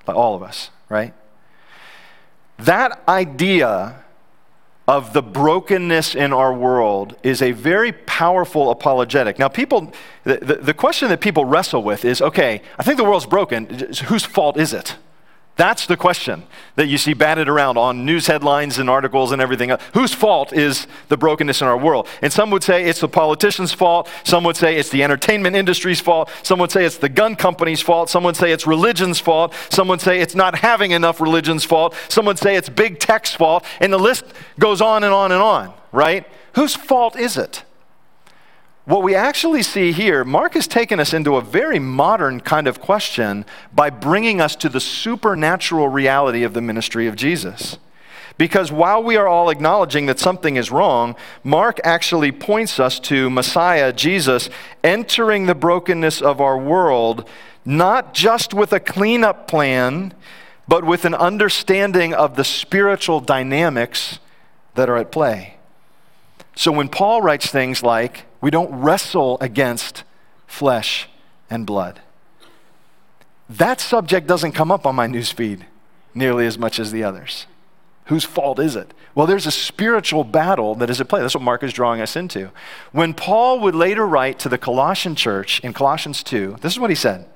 Like 0.07 0.17
all 0.17 0.35
of 0.35 0.43
us, 0.43 0.71
right? 0.89 1.15
That 2.59 3.03
idea 3.09 4.05
of 4.91 5.13
the 5.13 5.23
brokenness 5.23 6.17
in 6.17 6.33
our 6.33 6.53
world 6.53 7.15
is 7.23 7.41
a 7.41 7.53
very 7.53 7.93
powerful 7.93 8.73
apologetic. 8.73 9.39
Now, 9.39 9.47
people, 9.47 9.93
the, 10.25 10.39
the, 10.39 10.55
the, 10.57 10.75
question 10.75 11.09
that 11.11 11.21
people 11.21 11.45
wrestle 11.45 11.85
with 11.85 12.05
is 12.05 12.21
okay, 12.21 12.61
I 12.77 12.83
think 12.83 12.97
the 12.97 13.05
world's 13.05 13.25
broken. 13.25 13.67
Whose 14.07 14.25
fault 14.25 14.57
is 14.57 14.73
it? 14.73 14.97
That's 15.61 15.85
the 15.85 15.99
question 15.99 16.45
that 16.77 16.87
you 16.87 16.97
see 16.97 17.13
batted 17.13 17.47
around 17.47 17.77
on 17.77 18.07
news 18.07 18.29
headlines 18.29 18.79
and 18.79 18.89
articles 18.89 19.31
and 19.31 19.43
everything. 19.43 19.71
Whose 19.93 20.15
fault 20.15 20.55
is 20.55 20.87
the 21.09 21.19
brokenness 21.19 21.61
in 21.61 21.69
our 21.69 21.77
world? 21.77 22.09
And 22.23 22.33
some 22.33 22.51
would 22.53 22.63
say 22.63 22.85
it's 22.85 23.01
the 23.01 23.11
politicians' 23.11 23.75
fault. 23.75 24.09
Some 24.25 24.43
would 24.45 24.57
say 24.57 24.77
it's 24.77 24.89
the 24.89 25.03
entertainment 25.03 25.57
industry's 25.57 26.01
fault. 26.01 26.31
Some 26.43 26.61
would 26.61 26.73
say 26.73 26.87
it's 26.87 26.97
the 26.97 27.11
gun 27.11 27.37
company's 27.37 27.83
fault. 27.83 28.09
Some 28.09 28.25
would 28.25 28.37
say 28.37 28.53
it's 28.53 28.67
religion's 28.67 29.21
fault. 29.21 29.53
Some 29.69 29.87
would 29.89 30.01
say 30.01 30.21
it's 30.21 30.35
not 30.35 30.55
having 30.55 30.93
enough 30.93 31.21
religion's 31.21 31.67
fault. 31.67 31.95
Some 32.09 32.25
would 32.25 32.39
say 32.39 32.57
it's 32.57 32.71
big 32.71 32.99
tech's 32.99 33.35
fault. 33.35 33.63
And 33.81 33.93
the 33.93 33.99
list 33.99 34.25
goes 34.59 34.81
on 34.81 35.05
and 35.05 35.13
on 35.13 35.31
and 35.31 35.43
on, 35.43 35.75
right? 35.93 36.27
Whose 36.55 36.75
fault 36.75 37.17
is 37.17 37.37
it? 37.37 37.65
What 38.85 39.03
we 39.03 39.15
actually 39.15 39.63
see 39.63 39.93
here, 39.93 40.25
Mark 40.25 40.55
has 40.55 40.67
taken 40.67 40.99
us 41.01 41.13
into 41.13 41.37
a 41.37 41.43
very 41.43 41.79
modern 41.79 42.41
kind 42.41 42.67
of 42.67 42.81
question 42.81 43.45
by 43.73 43.91
bringing 43.91 44.41
us 44.41 44.57
to 44.57 44.69
the 44.69 44.81
supernatural 44.81 45.89
reality 45.89 46.43
of 46.43 46.55
the 46.55 46.63
ministry 46.63 47.07
of 47.07 47.15
Jesus. 47.15 47.79
Because 48.39 48.73
while 48.73 49.03
we 49.03 49.17
are 49.17 49.29
all 49.29 49.51
acknowledging 49.51 50.07
that 50.07 50.19
something 50.19 50.57
is 50.57 50.71
wrong, 50.71 51.15
Mark 51.45 51.79
actually 51.85 52.33
points 52.33 52.81
us 52.81 52.99
to 53.01 53.29
Messiah, 53.29 53.93
Jesus, 53.93 54.49
entering 54.83 55.45
the 55.45 55.55
brokenness 55.55 56.23
of 56.23 56.41
our 56.41 56.57
world, 56.57 57.29
not 57.67 58.15
just 58.15 58.55
with 58.55 58.73
a 58.73 58.81
cleanup 58.81 59.47
plan, 59.47 60.15
but 60.67 60.85
with 60.85 61.05
an 61.05 61.15
understanding 61.15 62.15
of 62.15 62.37
the 62.37 62.45
spiritual 62.45 63.21
dynamics 63.21 64.21
that 64.75 64.89
are 64.89 64.97
at 64.97 65.13
play. 65.13 65.59
So 66.57 66.73
when 66.73 66.89
Paul 66.89 67.21
writes 67.21 67.51
things 67.51 67.83
like, 67.83 68.25
we 68.41 68.51
don't 68.51 68.73
wrestle 68.81 69.39
against 69.41 70.05
flesh 70.47 71.09
and 71.49 71.67
blood. 71.67 72.01
That 73.49 73.81
subject 73.81 74.27
doesn't 74.27 74.53
come 74.53 74.71
up 74.71 74.87
on 74.87 74.95
my 74.95 75.07
newsfeed 75.07 75.63
nearly 76.15 76.47
as 76.47 76.59
much 76.59 76.79
as 76.79 76.93
the 76.93 77.03
others. 77.03 77.47
Whose 78.07 78.25
fault 78.25 78.59
is 78.59 78.77
it? 78.77 78.93
Well, 79.15 79.27
there's 79.27 79.47
a 79.47 79.53
spiritual 79.53 80.25
battle 80.25 80.75
that 80.77 80.91
is 80.91 81.01
at 81.01 81.09
play. 81.09 81.21
That's 81.21 81.35
what 81.35 81.43
Mark 81.43 81.63
is 81.63 81.73
drawing 81.73 82.01
us 82.01 82.17
into. 82.17 82.51
When 82.93 83.15
Paul 83.15 83.61
would 83.61 83.75
later 83.75 84.07
write 84.07 84.39
to 84.41 84.49
the 84.49 84.59
Colossian 84.59 85.15
church 85.15 85.61
in 85.61 85.73
Colossians 85.73 86.23
2, 86.23 86.57
this 86.61 86.73
is 86.73 86.79
what 86.79 86.91
he 86.91 86.97
said. 86.97 87.27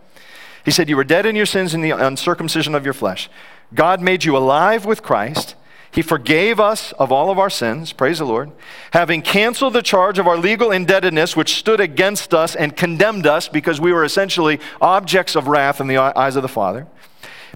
He 0.65 0.71
said, 0.71 0.89
You 0.89 0.97
were 0.97 1.05
dead 1.05 1.27
in 1.27 1.37
your 1.37 1.47
sins 1.47 1.75
and 1.75 1.85
the 1.85 1.91
uncircumcision 1.91 2.75
of 2.75 2.85
your 2.85 2.95
flesh. 2.95 3.29
God 3.75 4.01
made 4.01 4.25
you 4.25 4.37
alive 4.37 4.85
with 4.85 5.03
Christ 5.03 5.55
he 5.95 6.03
forgave 6.03 6.59
us 6.59 6.91
of 6.93 7.13
all 7.13 7.31
of 7.31 7.39
our 7.39 7.49
sins, 7.49 7.93
praise 7.93 8.19
the 8.19 8.25
Lord, 8.25 8.51
having 8.91 9.23
canceled 9.23 9.75
the 9.75 9.83
charge 9.83 10.19
of 10.19 10.27
our 10.27 10.37
legal 10.37 10.73
indebtedness 10.73 11.37
which 11.37 11.55
stood 11.55 11.79
against 11.79 12.35
us 12.35 12.57
and 12.57 12.77
condemned 12.77 13.29
us 13.29 13.49
because 13.49 13.81
we 13.81 13.93
were 13.93 14.03
essentially 14.03 14.59
objects 14.81 15.37
of 15.37 15.47
wrath 15.47 15.81
in 15.81 15.87
the 15.87 15.99
eyes 15.99 16.35
of 16.35 16.43
the 16.43 16.49
Father. 16.49 16.89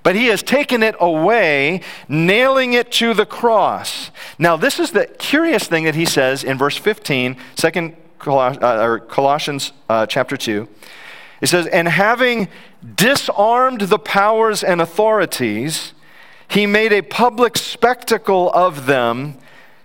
But 0.04 0.14
he 0.14 0.26
has 0.26 0.44
taken 0.44 0.84
it 0.84 0.94
away, 1.00 1.80
nailing 2.08 2.74
it 2.74 2.92
to 2.92 3.12
the 3.12 3.26
cross. 3.26 4.12
Now, 4.38 4.56
this 4.56 4.78
is 4.78 4.92
the 4.92 5.06
curious 5.06 5.66
thing 5.66 5.82
that 5.82 5.96
he 5.96 6.04
says 6.04 6.44
in 6.44 6.56
verse 6.56 6.76
15, 6.76 7.36
2 7.56 7.96
uh, 8.20 8.98
Colossians 9.08 9.72
uh, 9.88 10.06
chapter 10.06 10.36
2. 10.36 10.68
It 11.40 11.48
says, 11.48 11.66
And 11.66 11.88
having 11.88 12.46
disarmed 12.94 13.80
the 13.80 13.98
powers 13.98 14.62
and 14.62 14.80
authorities, 14.80 15.92
he 16.48 16.66
made 16.66 16.92
a 16.92 17.02
public 17.02 17.56
spectacle 17.56 18.50
of 18.52 18.86
them, 18.86 19.36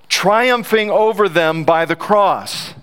triumphing 0.08 0.90
over 0.90 1.28
them 1.28 1.64
by 1.64 1.86
the 1.86 1.96
cross. 1.96 2.74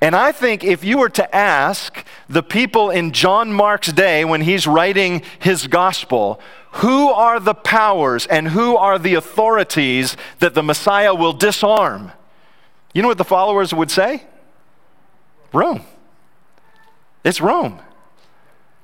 And 0.00 0.14
I 0.14 0.32
think 0.32 0.64
if 0.64 0.84
you 0.84 0.98
were 0.98 1.08
to 1.10 1.34
ask 1.34 2.04
the 2.28 2.42
people 2.42 2.90
in 2.90 3.12
John 3.12 3.52
Mark's 3.52 3.92
day 3.92 4.24
when 4.24 4.40
he's 4.40 4.66
writing 4.66 5.22
his 5.38 5.66
gospel, 5.66 6.40
who 6.72 7.08
are 7.08 7.38
the 7.38 7.54
powers 7.54 8.26
and 8.26 8.48
who 8.48 8.76
are 8.76 8.98
the 8.98 9.14
authorities 9.14 10.16
that 10.40 10.54
the 10.54 10.62
Messiah 10.62 11.14
will 11.14 11.32
disarm? 11.32 12.12
You 12.92 13.02
know 13.02 13.08
what 13.08 13.18
the 13.18 13.24
followers 13.24 13.72
would 13.72 13.90
say? 13.90 14.24
Rome. 15.52 15.82
It's 17.22 17.40
Rome. 17.40 17.78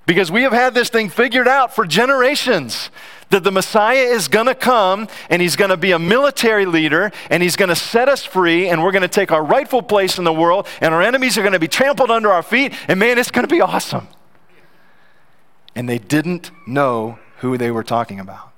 Because 0.06 0.30
we 0.30 0.42
have 0.42 0.52
had 0.52 0.74
this 0.74 0.88
thing 0.88 1.08
figured 1.08 1.48
out 1.48 1.74
for 1.74 1.86
generations 1.86 2.90
that 3.30 3.44
the 3.44 3.50
Messiah 3.50 4.02
is 4.02 4.28
going 4.28 4.46
to 4.46 4.54
come 4.54 5.08
and 5.28 5.40
he's 5.40 5.56
going 5.56 5.70
to 5.70 5.76
be 5.76 5.92
a 5.92 5.98
military 5.98 6.66
leader 6.66 7.10
and 7.30 7.42
he's 7.42 7.56
going 7.56 7.68
to 7.68 7.76
set 7.76 8.08
us 8.08 8.24
free 8.24 8.68
and 8.68 8.82
we're 8.82 8.92
going 8.92 9.02
to 9.02 9.08
take 9.08 9.32
our 9.32 9.44
rightful 9.44 9.82
place 9.82 10.18
in 10.18 10.24
the 10.24 10.32
world 10.32 10.66
and 10.80 10.92
our 10.92 11.00
enemies 11.00 11.38
are 11.38 11.42
going 11.42 11.52
to 11.52 11.58
be 11.58 11.68
trampled 11.68 12.10
under 12.10 12.30
our 12.30 12.42
feet 12.42 12.74
and 12.88 13.00
man, 13.00 13.18
it's 13.18 13.30
going 13.30 13.46
to 13.46 13.52
be 13.52 13.60
awesome. 13.60 14.08
And 15.74 15.88
they 15.88 15.98
didn't 15.98 16.50
know 16.66 17.18
who 17.38 17.56
they 17.56 17.70
were 17.70 17.84
talking 17.84 18.20
about 18.20 18.52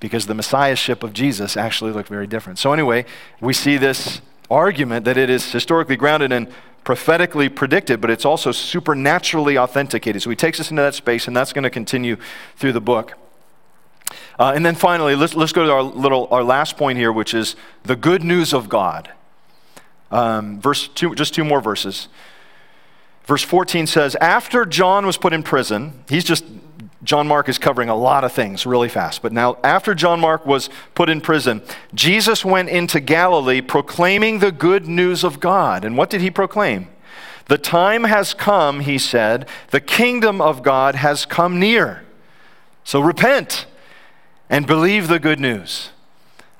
because 0.00 0.26
the 0.26 0.34
messiahship 0.34 1.02
of 1.02 1.12
Jesus 1.12 1.56
actually 1.56 1.92
looked 1.92 2.08
very 2.08 2.26
different. 2.26 2.58
So, 2.58 2.72
anyway, 2.72 3.04
we 3.40 3.52
see 3.52 3.76
this 3.76 4.20
argument 4.50 5.04
that 5.04 5.16
it 5.16 5.30
is 5.30 5.50
historically 5.52 5.96
grounded 5.96 6.32
and 6.32 6.48
prophetically 6.84 7.48
predicted, 7.48 8.00
but 8.00 8.10
it's 8.10 8.24
also 8.24 8.52
supernaturally 8.52 9.56
authenticated. 9.56 10.22
So 10.22 10.30
he 10.30 10.36
takes 10.36 10.58
us 10.58 10.70
into 10.70 10.82
that 10.82 10.94
space, 10.94 11.28
and 11.28 11.36
that's 11.36 11.52
going 11.52 11.62
to 11.62 11.70
continue 11.70 12.16
through 12.56 12.72
the 12.72 12.80
book. 12.80 13.14
Uh, 14.38 14.52
and 14.54 14.64
then 14.64 14.74
finally, 14.74 15.14
let's, 15.14 15.34
let's 15.34 15.52
go 15.52 15.66
to 15.66 15.72
our 15.72 15.82
little 15.82 16.28
our 16.30 16.42
last 16.42 16.76
point 16.76 16.98
here, 16.98 17.12
which 17.12 17.34
is 17.34 17.56
the 17.84 17.96
good 17.96 18.24
news 18.24 18.52
of 18.52 18.68
God. 18.68 19.10
Um, 20.10 20.60
verse 20.60 20.88
two, 20.88 21.14
just 21.14 21.34
two 21.34 21.44
more 21.44 21.60
verses. 21.60 22.08
Verse 23.24 23.42
14 23.42 23.86
says, 23.86 24.16
After 24.16 24.64
John 24.64 25.06
was 25.06 25.16
put 25.16 25.32
in 25.32 25.42
prison, 25.42 26.04
he's 26.08 26.24
just, 26.24 26.44
John 27.04 27.28
Mark 27.28 27.48
is 27.48 27.58
covering 27.58 27.88
a 27.88 27.94
lot 27.94 28.24
of 28.24 28.32
things 28.32 28.66
really 28.66 28.88
fast. 28.88 29.22
But 29.22 29.32
now, 29.32 29.58
after 29.62 29.94
John 29.94 30.20
Mark 30.20 30.44
was 30.44 30.68
put 30.94 31.08
in 31.08 31.20
prison, 31.20 31.62
Jesus 31.94 32.44
went 32.44 32.68
into 32.68 33.00
Galilee 33.00 33.60
proclaiming 33.60 34.40
the 34.40 34.52
good 34.52 34.86
news 34.88 35.24
of 35.24 35.40
God. 35.40 35.84
And 35.84 35.96
what 35.96 36.10
did 36.10 36.20
he 36.20 36.30
proclaim? 36.30 36.88
The 37.46 37.58
time 37.58 38.04
has 38.04 38.34
come, 38.34 38.80
he 38.80 38.98
said, 38.98 39.48
the 39.70 39.80
kingdom 39.80 40.40
of 40.40 40.62
God 40.62 40.94
has 40.96 41.24
come 41.24 41.58
near. 41.58 42.04
So 42.84 43.00
repent 43.00 43.66
and 44.52 44.66
believe 44.66 45.08
the 45.08 45.18
good 45.18 45.40
news. 45.40 45.92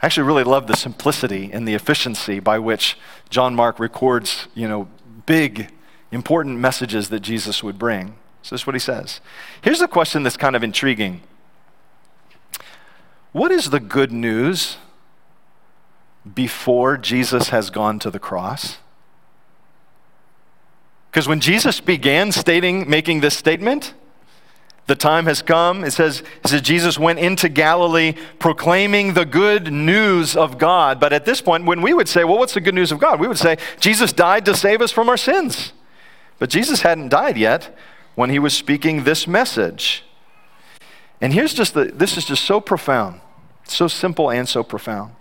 I 0.00 0.06
actually 0.06 0.26
really 0.26 0.44
love 0.44 0.66
the 0.66 0.76
simplicity 0.76 1.50
and 1.52 1.68
the 1.68 1.74
efficiency 1.74 2.40
by 2.40 2.58
which 2.58 2.96
John 3.28 3.54
Mark 3.54 3.78
records, 3.78 4.48
you 4.54 4.66
know, 4.66 4.88
big, 5.26 5.70
important 6.10 6.58
messages 6.58 7.10
that 7.10 7.20
Jesus 7.20 7.62
would 7.62 7.78
bring. 7.78 8.16
So 8.40 8.54
this 8.54 8.62
is 8.62 8.66
what 8.66 8.74
he 8.74 8.80
says. 8.80 9.20
Here's 9.60 9.82
a 9.82 9.86
question 9.86 10.22
that's 10.22 10.38
kind 10.38 10.56
of 10.56 10.64
intriguing. 10.64 11.20
what 13.32 13.52
is 13.52 13.68
the 13.68 13.80
good 13.80 14.10
news 14.10 14.78
before 16.34 16.96
Jesus 16.96 17.50
has 17.50 17.68
gone 17.68 17.98
to 17.98 18.10
the 18.10 18.18
cross? 18.18 18.78
Because 21.10 21.28
when 21.28 21.40
Jesus 21.40 21.78
began 21.80 22.32
stating, 22.32 22.88
making 22.88 23.20
this 23.20 23.36
statement, 23.36 23.92
the 24.86 24.96
time 24.96 25.26
has 25.26 25.42
come. 25.42 25.84
It 25.84 25.92
says, 25.92 26.22
it 26.44 26.48
says 26.48 26.60
Jesus 26.60 26.98
went 26.98 27.18
into 27.18 27.48
Galilee 27.48 28.14
proclaiming 28.38 29.14
the 29.14 29.24
good 29.24 29.72
news 29.72 30.36
of 30.36 30.58
God. 30.58 30.98
But 30.98 31.12
at 31.12 31.24
this 31.24 31.40
point, 31.40 31.64
when 31.64 31.82
we 31.82 31.94
would 31.94 32.08
say, 32.08 32.24
well, 32.24 32.38
what's 32.38 32.54
the 32.54 32.60
good 32.60 32.74
news 32.74 32.90
of 32.90 32.98
God? 32.98 33.20
We 33.20 33.28
would 33.28 33.38
say, 33.38 33.58
Jesus 33.78 34.12
died 34.12 34.44
to 34.46 34.56
save 34.56 34.82
us 34.82 34.90
from 34.90 35.08
our 35.08 35.16
sins. 35.16 35.72
But 36.38 36.50
Jesus 36.50 36.82
hadn't 36.82 37.10
died 37.10 37.38
yet 37.38 37.76
when 38.16 38.30
he 38.30 38.38
was 38.38 38.54
speaking 38.54 39.04
this 39.04 39.26
message. 39.26 40.04
And 41.20 41.32
here's 41.32 41.54
just 41.54 41.74
the, 41.74 41.84
this 41.84 42.16
is 42.16 42.24
just 42.24 42.44
so 42.44 42.60
profound, 42.60 43.20
so 43.64 43.86
simple 43.86 44.30
and 44.30 44.48
so 44.48 44.64
profound. 44.64 45.14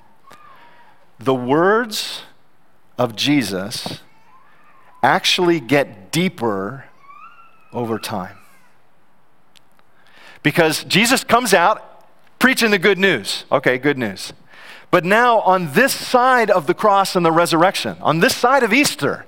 The 1.19 1.35
words 1.35 2.23
of 2.97 3.15
Jesus 3.15 3.99
actually 5.03 5.59
get 5.59 6.11
deeper 6.11 6.85
over 7.71 7.99
time. 7.99 8.37
Because 10.43 10.83
Jesus 10.83 11.23
comes 11.23 11.53
out 11.53 12.05
preaching 12.39 12.71
the 12.71 12.79
good 12.79 12.97
news. 12.97 13.45
Okay, 13.51 13.77
good 13.77 13.97
news. 13.97 14.33
But 14.89 15.05
now, 15.05 15.39
on 15.41 15.73
this 15.73 15.93
side 15.93 16.49
of 16.49 16.67
the 16.67 16.73
cross 16.73 17.15
and 17.15 17.25
the 17.25 17.31
resurrection, 17.31 17.97
on 18.01 18.19
this 18.19 18.35
side 18.35 18.63
of 18.63 18.73
Easter, 18.73 19.25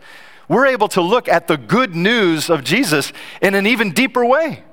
we're 0.50 0.66
able 0.66 0.90
to 0.90 1.02
look 1.02 1.30
at 1.30 1.48
the 1.48 1.58
good 1.58 1.96
news 1.96 2.50
of 2.50 2.64
Jesus 2.64 3.14
in 3.42 3.56
an 3.56 3.66
even 3.66 3.92
deeper 3.92 4.26
way. 4.26 4.64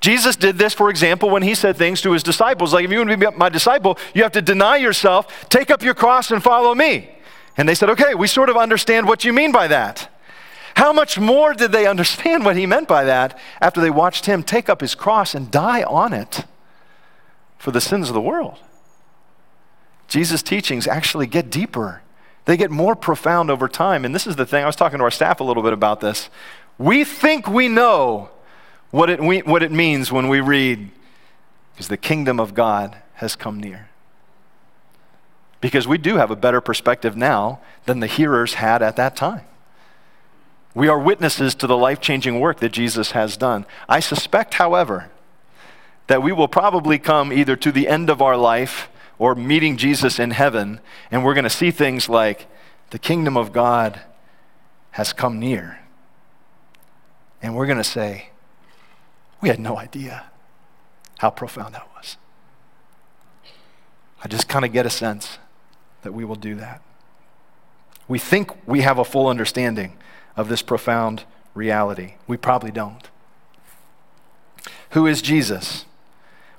Jesus 0.00 0.36
did 0.36 0.58
this, 0.58 0.74
for 0.74 0.90
example, 0.90 1.30
when 1.30 1.42
he 1.42 1.54
said 1.54 1.76
things 1.76 2.00
to 2.02 2.12
his 2.12 2.22
disciples 2.22 2.74
like, 2.74 2.84
if 2.84 2.90
you 2.90 2.98
want 2.98 3.10
to 3.10 3.16
be 3.16 3.36
my 3.36 3.48
disciple, 3.48 3.96
you 4.12 4.22
have 4.22 4.32
to 4.32 4.42
deny 4.42 4.76
yourself, 4.76 5.48
take 5.48 5.70
up 5.70 5.82
your 5.82 5.94
cross, 5.94 6.30
and 6.30 6.42
follow 6.42 6.74
me. 6.74 7.10
And 7.56 7.68
they 7.68 7.74
said, 7.74 7.88
okay, 7.90 8.14
we 8.14 8.26
sort 8.26 8.48
of 8.48 8.56
understand 8.56 9.06
what 9.06 9.24
you 9.24 9.32
mean 9.32 9.52
by 9.52 9.68
that. 9.68 10.10
How 10.76 10.92
much 10.92 11.18
more 11.18 11.54
did 11.54 11.72
they 11.72 11.86
understand 11.86 12.44
what 12.44 12.56
he 12.56 12.66
meant 12.66 12.88
by 12.88 13.04
that 13.04 13.38
after 13.60 13.80
they 13.80 13.90
watched 13.90 14.26
him 14.26 14.42
take 14.42 14.68
up 14.68 14.80
his 14.80 14.94
cross 14.94 15.34
and 15.34 15.50
die 15.50 15.82
on 15.84 16.12
it 16.12 16.44
for 17.58 17.70
the 17.70 17.80
sins 17.80 18.08
of 18.08 18.14
the 18.14 18.20
world? 18.20 18.58
Jesus' 20.08 20.42
teachings 20.42 20.86
actually 20.86 21.26
get 21.26 21.50
deeper, 21.50 22.02
they 22.44 22.56
get 22.56 22.70
more 22.70 22.94
profound 22.94 23.50
over 23.50 23.68
time. 23.68 24.04
And 24.04 24.14
this 24.14 24.26
is 24.26 24.36
the 24.36 24.44
thing, 24.44 24.64
I 24.64 24.66
was 24.66 24.76
talking 24.76 24.98
to 24.98 25.04
our 25.04 25.10
staff 25.10 25.40
a 25.40 25.44
little 25.44 25.62
bit 25.62 25.72
about 25.72 26.00
this. 26.00 26.28
We 26.76 27.04
think 27.04 27.48
we 27.48 27.68
know 27.68 28.30
what 28.90 29.08
it, 29.10 29.20
we, 29.20 29.40
what 29.40 29.62
it 29.62 29.72
means 29.72 30.12
when 30.12 30.28
we 30.28 30.40
read, 30.40 30.90
because 31.72 31.88
the 31.88 31.96
kingdom 31.96 32.38
of 32.38 32.52
God 32.52 32.96
has 33.14 33.34
come 33.34 33.58
near. 33.58 33.88
Because 35.60 35.88
we 35.88 35.98
do 35.98 36.16
have 36.16 36.30
a 36.30 36.36
better 36.36 36.60
perspective 36.60 37.16
now 37.16 37.60
than 37.86 38.00
the 38.00 38.06
hearers 38.06 38.54
had 38.54 38.82
at 38.82 38.96
that 38.96 39.16
time. 39.16 39.46
We 40.74 40.88
are 40.88 40.98
witnesses 40.98 41.54
to 41.56 41.66
the 41.66 41.76
life 41.76 42.00
changing 42.00 42.40
work 42.40 42.58
that 42.58 42.72
Jesus 42.72 43.12
has 43.12 43.36
done. 43.36 43.64
I 43.88 44.00
suspect, 44.00 44.54
however, 44.54 45.10
that 46.08 46.22
we 46.22 46.32
will 46.32 46.48
probably 46.48 46.98
come 46.98 47.32
either 47.32 47.56
to 47.56 47.70
the 47.70 47.88
end 47.88 48.10
of 48.10 48.20
our 48.20 48.36
life 48.36 48.88
or 49.18 49.34
meeting 49.34 49.76
Jesus 49.76 50.18
in 50.18 50.32
heaven, 50.32 50.80
and 51.10 51.24
we're 51.24 51.34
going 51.34 51.44
to 51.44 51.50
see 51.50 51.70
things 51.70 52.08
like 52.08 52.48
the 52.90 52.98
kingdom 52.98 53.36
of 53.36 53.52
God 53.52 54.00
has 54.92 55.12
come 55.12 55.38
near. 55.38 55.80
And 57.40 57.54
we're 57.54 57.66
going 57.66 57.78
to 57.78 57.84
say, 57.84 58.30
we 59.40 59.48
had 59.48 59.60
no 59.60 59.78
idea 59.78 60.24
how 61.18 61.30
profound 61.30 61.74
that 61.74 61.86
was. 61.96 62.16
I 64.22 64.28
just 64.28 64.48
kind 64.48 64.64
of 64.64 64.72
get 64.72 64.86
a 64.86 64.90
sense 64.90 65.38
that 66.02 66.12
we 66.12 66.24
will 66.24 66.34
do 66.34 66.56
that. 66.56 66.82
We 68.08 68.18
think 68.18 68.50
we 68.66 68.80
have 68.80 68.98
a 68.98 69.04
full 69.04 69.28
understanding 69.28 69.96
of 70.36 70.48
this 70.48 70.62
profound 70.62 71.24
reality. 71.54 72.14
We 72.26 72.36
probably 72.36 72.70
don't. 72.70 73.08
Who 74.90 75.06
is 75.06 75.22
Jesus? 75.22 75.84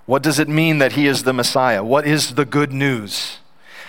What 0.06 0.22
does 0.22 0.40
it 0.40 0.48
mean 0.48 0.78
that 0.80 0.94
he 0.94 1.08
is 1.08 1.24
the 1.24 1.34
Messiah? 1.34 1.84
What 1.84 2.06
is 2.06 2.36
the 2.36 2.46
good 2.46 2.72
news? 2.72 3.38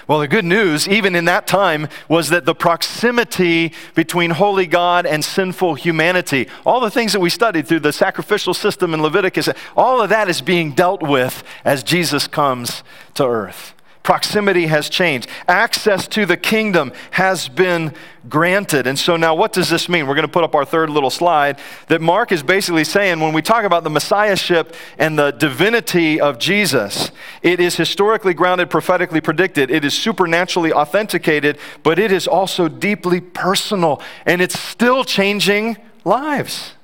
Well, 0.09 0.21
the 0.21 0.29
good 0.29 0.45
news, 0.45 0.89
even 0.89 1.17
in 1.17 1.25
that 1.25 1.49
time, 1.49 1.89
was 2.09 2.29
that 2.29 2.45
the 2.45 2.55
proximity 2.55 3.73
between 3.97 4.31
holy 4.31 4.67
God 4.67 5.05
and 5.05 5.25
sinful 5.25 5.75
humanity, 5.75 6.49
all 6.65 6.79
the 6.79 6.93
things 6.93 7.13
that 7.13 7.19
we 7.19 7.29
studied 7.29 7.67
through 7.67 7.81
the 7.81 7.93
sacrificial 7.93 8.55
system 8.55 8.95
in 8.95 9.03
Leviticus, 9.03 9.49
all 9.77 10.01
of 10.01 10.11
that 10.11 10.29
is 10.29 10.41
being 10.41 10.73
dealt 10.73 11.03
with 11.03 11.43
as 11.65 11.83
Jesus 11.83 12.29
comes 12.29 12.85
to 13.15 13.27
earth. 13.27 13.75
Proximity 14.07 14.69
has 14.69 14.89
changed. 14.89 15.29
Access 15.49 16.07
to 16.07 16.27
the 16.27 16.37
kingdom 16.37 16.93
has 17.11 17.49
been 17.49 17.93
granted. 18.29 18.87
And 18.87 18.97
so 18.97 19.17
now, 19.17 19.35
what 19.35 19.53
does 19.53 19.69
this 19.69 19.89
mean? 19.89 20.07
We're 20.07 20.15
going 20.15 20.29
to 20.29 20.33
put 20.33 20.45
up 20.45 20.55
our 20.55 20.65
third 20.65 20.91
little 20.91 21.11
slide 21.11 21.59
that 21.89 22.01
Mark 22.01 22.31
is 22.31 22.41
basically 22.45 22.85
saying 22.85 23.19
when 23.19 23.33
we 23.33 23.43
talk 23.43 23.65
about 23.65 23.83
the 23.83 23.91
messiahship 23.91 24.77
and 24.97 25.19
the 25.19 25.33
divinity 25.33 26.21
of 26.21 26.39
Jesus, 26.39 27.11
it 27.43 27.59
is 27.59 27.75
historically 27.75 28.33
grounded, 28.33 28.71
prophetically 28.71 29.21
predicted, 29.21 29.73
it 29.73 29.85
is 29.85 29.93
supernaturally 29.93 30.73
authenticated, 30.73 31.59
but 31.83 31.99
it 31.99 32.13
is 32.13 32.29
also 32.29 32.69
deeply 32.69 33.21
personal, 33.21 34.01
and 34.25 34.41
it's 34.41 34.57
still 34.57 35.03
changing 35.03 35.79
lives. 36.05 36.75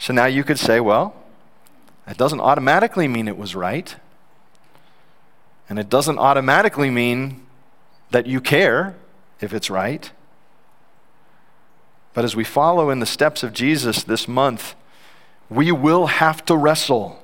So 0.00 0.12
now 0.12 0.26
you 0.26 0.42
could 0.42 0.58
say, 0.58 0.80
well, 0.80 1.14
that 2.04 2.16
doesn't 2.16 2.40
automatically 2.40 3.06
mean 3.06 3.28
it 3.28 3.38
was 3.38 3.54
right. 3.54 3.94
And 5.68 5.78
it 5.78 5.88
doesn't 5.88 6.18
automatically 6.18 6.90
mean 6.90 7.46
that 8.10 8.26
you 8.26 8.40
care 8.40 8.94
if 9.40 9.52
it's 9.52 9.70
right. 9.70 10.10
But 12.14 12.24
as 12.24 12.34
we 12.34 12.44
follow 12.44 12.90
in 12.90 13.00
the 13.00 13.06
steps 13.06 13.42
of 13.42 13.52
Jesus 13.52 14.02
this 14.02 14.26
month, 14.26 14.74
we 15.50 15.70
will 15.70 16.06
have 16.06 16.44
to 16.46 16.56
wrestle 16.56 17.22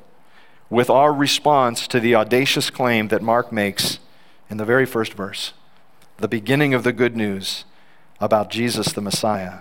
with 0.69 0.91
our 0.91 1.13
response 1.13 1.87
to 1.89 2.01
the 2.01 2.15
audacious 2.15 2.71
claim 2.71 3.09
that 3.09 3.23
Mark 3.23 3.53
makes 3.53 3.99
in 4.51 4.57
the 4.57 4.65
very 4.65 4.87
first 4.87 5.15
verse, 5.15 5.53
the 6.19 6.29
beginning 6.29 6.75
of 6.75 6.85
the 6.85 6.93
good 6.93 7.17
news 7.17 7.65
about 8.21 8.51
Jesus 8.51 8.93
the 8.93 9.01
Messiah, 9.01 9.61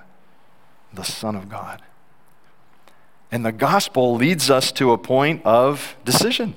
the 0.94 1.04
Son 1.04 1.36
of 1.36 1.50
God. 1.50 1.82
And 3.32 3.46
the 3.46 3.52
gospel 3.52 4.16
leads 4.16 4.50
us 4.50 4.72
to 4.74 4.92
a 4.92 4.98
point 4.98 5.42
of 5.46 5.96
decision. 6.04 6.56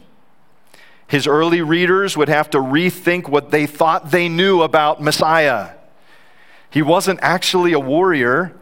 His 1.14 1.28
early 1.28 1.62
readers 1.62 2.16
would 2.16 2.28
have 2.28 2.50
to 2.50 2.58
rethink 2.58 3.28
what 3.28 3.52
they 3.52 3.66
thought 3.66 4.10
they 4.10 4.28
knew 4.28 4.62
about 4.62 5.00
Messiah. 5.00 5.70
He 6.70 6.82
wasn't 6.82 7.20
actually 7.22 7.72
a 7.72 7.78
warrior, 7.78 8.52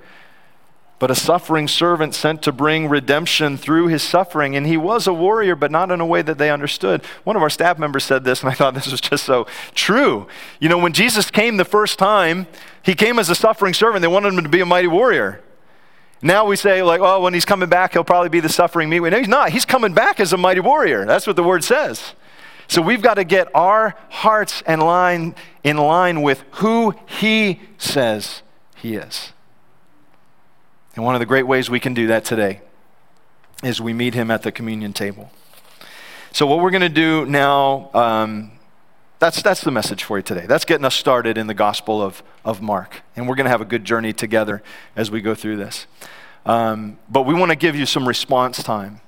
but 0.98 1.10
a 1.10 1.14
suffering 1.14 1.66
servant 1.66 2.14
sent 2.14 2.42
to 2.42 2.52
bring 2.52 2.90
redemption 2.90 3.56
through 3.56 3.86
his 3.86 4.02
suffering. 4.02 4.54
And 4.54 4.66
he 4.66 4.76
was 4.76 5.06
a 5.06 5.14
warrior, 5.14 5.56
but 5.56 5.70
not 5.70 5.90
in 5.90 5.98
a 6.02 6.04
way 6.04 6.20
that 6.20 6.36
they 6.36 6.50
understood. 6.50 7.02
One 7.24 7.36
of 7.36 7.42
our 7.42 7.48
staff 7.48 7.78
members 7.78 8.04
said 8.04 8.22
this, 8.22 8.42
and 8.42 8.50
I 8.50 8.54
thought 8.54 8.74
this 8.74 8.90
was 8.90 9.00
just 9.00 9.24
so 9.24 9.46
true. 9.74 10.26
You 10.60 10.68
know, 10.68 10.76
when 10.76 10.92
Jesus 10.92 11.30
came 11.30 11.56
the 11.56 11.64
first 11.64 11.98
time, 11.98 12.46
he 12.82 12.94
came 12.94 13.18
as 13.18 13.30
a 13.30 13.34
suffering 13.34 13.72
servant. 13.72 14.02
They 14.02 14.08
wanted 14.08 14.34
him 14.34 14.42
to 14.42 14.50
be 14.50 14.60
a 14.60 14.66
mighty 14.66 14.88
warrior. 14.88 15.40
Now 16.20 16.44
we 16.44 16.56
say, 16.56 16.82
like, 16.82 17.00
oh, 17.00 17.22
when 17.22 17.32
he's 17.32 17.46
coming 17.46 17.70
back, 17.70 17.94
he'll 17.94 18.04
probably 18.04 18.28
be 18.28 18.40
the 18.40 18.50
suffering 18.50 18.90
me. 18.90 19.00
No, 19.00 19.16
he's 19.16 19.26
not. 19.26 19.52
He's 19.52 19.64
coming 19.64 19.94
back 19.94 20.20
as 20.20 20.34
a 20.34 20.36
mighty 20.36 20.60
warrior. 20.60 21.06
That's 21.06 21.26
what 21.26 21.36
the 21.36 21.42
word 21.42 21.64
says. 21.64 22.12
So 22.72 22.80
we've 22.80 23.02
got 23.02 23.14
to 23.16 23.24
get 23.24 23.54
our 23.54 23.94
hearts 24.08 24.62
in 24.66 24.80
line, 24.80 25.34
in 25.62 25.76
line 25.76 26.22
with 26.22 26.42
who 26.52 26.94
He 27.04 27.60
says 27.76 28.40
He 28.76 28.94
is. 28.94 29.34
And 30.96 31.04
one 31.04 31.14
of 31.14 31.18
the 31.18 31.26
great 31.26 31.46
ways 31.46 31.68
we 31.68 31.78
can 31.78 31.92
do 31.92 32.06
that 32.06 32.24
today 32.24 32.62
is 33.62 33.82
we 33.82 33.92
meet 33.92 34.14
Him 34.14 34.30
at 34.30 34.42
the 34.42 34.50
communion 34.50 34.94
table. 34.94 35.30
So, 36.32 36.46
what 36.46 36.60
we're 36.60 36.70
going 36.70 36.80
to 36.80 36.88
do 36.88 37.26
now, 37.26 37.90
um, 37.92 38.52
that's, 39.18 39.42
that's 39.42 39.60
the 39.60 39.70
message 39.70 40.04
for 40.04 40.16
you 40.16 40.22
today. 40.22 40.46
That's 40.46 40.64
getting 40.64 40.86
us 40.86 40.94
started 40.94 41.36
in 41.36 41.48
the 41.48 41.54
Gospel 41.54 42.00
of, 42.00 42.22
of 42.42 42.62
Mark. 42.62 43.02
And 43.16 43.28
we're 43.28 43.36
going 43.36 43.44
to 43.44 43.50
have 43.50 43.60
a 43.60 43.66
good 43.66 43.84
journey 43.84 44.14
together 44.14 44.62
as 44.96 45.10
we 45.10 45.20
go 45.20 45.34
through 45.34 45.58
this. 45.58 45.86
Um, 46.46 46.96
but 47.10 47.26
we 47.26 47.34
want 47.34 47.50
to 47.50 47.56
give 47.56 47.76
you 47.76 47.84
some 47.84 48.08
response 48.08 48.62
time. 48.62 49.02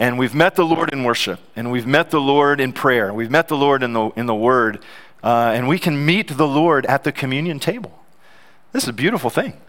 And 0.00 0.18
we've 0.18 0.34
met 0.34 0.54
the 0.54 0.64
Lord 0.64 0.94
in 0.94 1.04
worship, 1.04 1.40
and 1.54 1.70
we've 1.70 1.86
met 1.86 2.10
the 2.10 2.22
Lord 2.22 2.58
in 2.58 2.72
prayer, 2.72 3.12
we've 3.12 3.30
met 3.30 3.48
the 3.48 3.56
Lord 3.56 3.82
in 3.82 3.92
the, 3.92 4.08
in 4.16 4.24
the 4.24 4.34
Word, 4.34 4.82
uh, 5.22 5.52
and 5.54 5.68
we 5.68 5.78
can 5.78 6.06
meet 6.06 6.38
the 6.38 6.48
Lord 6.48 6.86
at 6.86 7.04
the 7.04 7.12
communion 7.12 7.60
table. 7.60 8.02
This 8.72 8.84
is 8.84 8.88
a 8.88 8.94
beautiful 8.94 9.28
thing. 9.28 9.60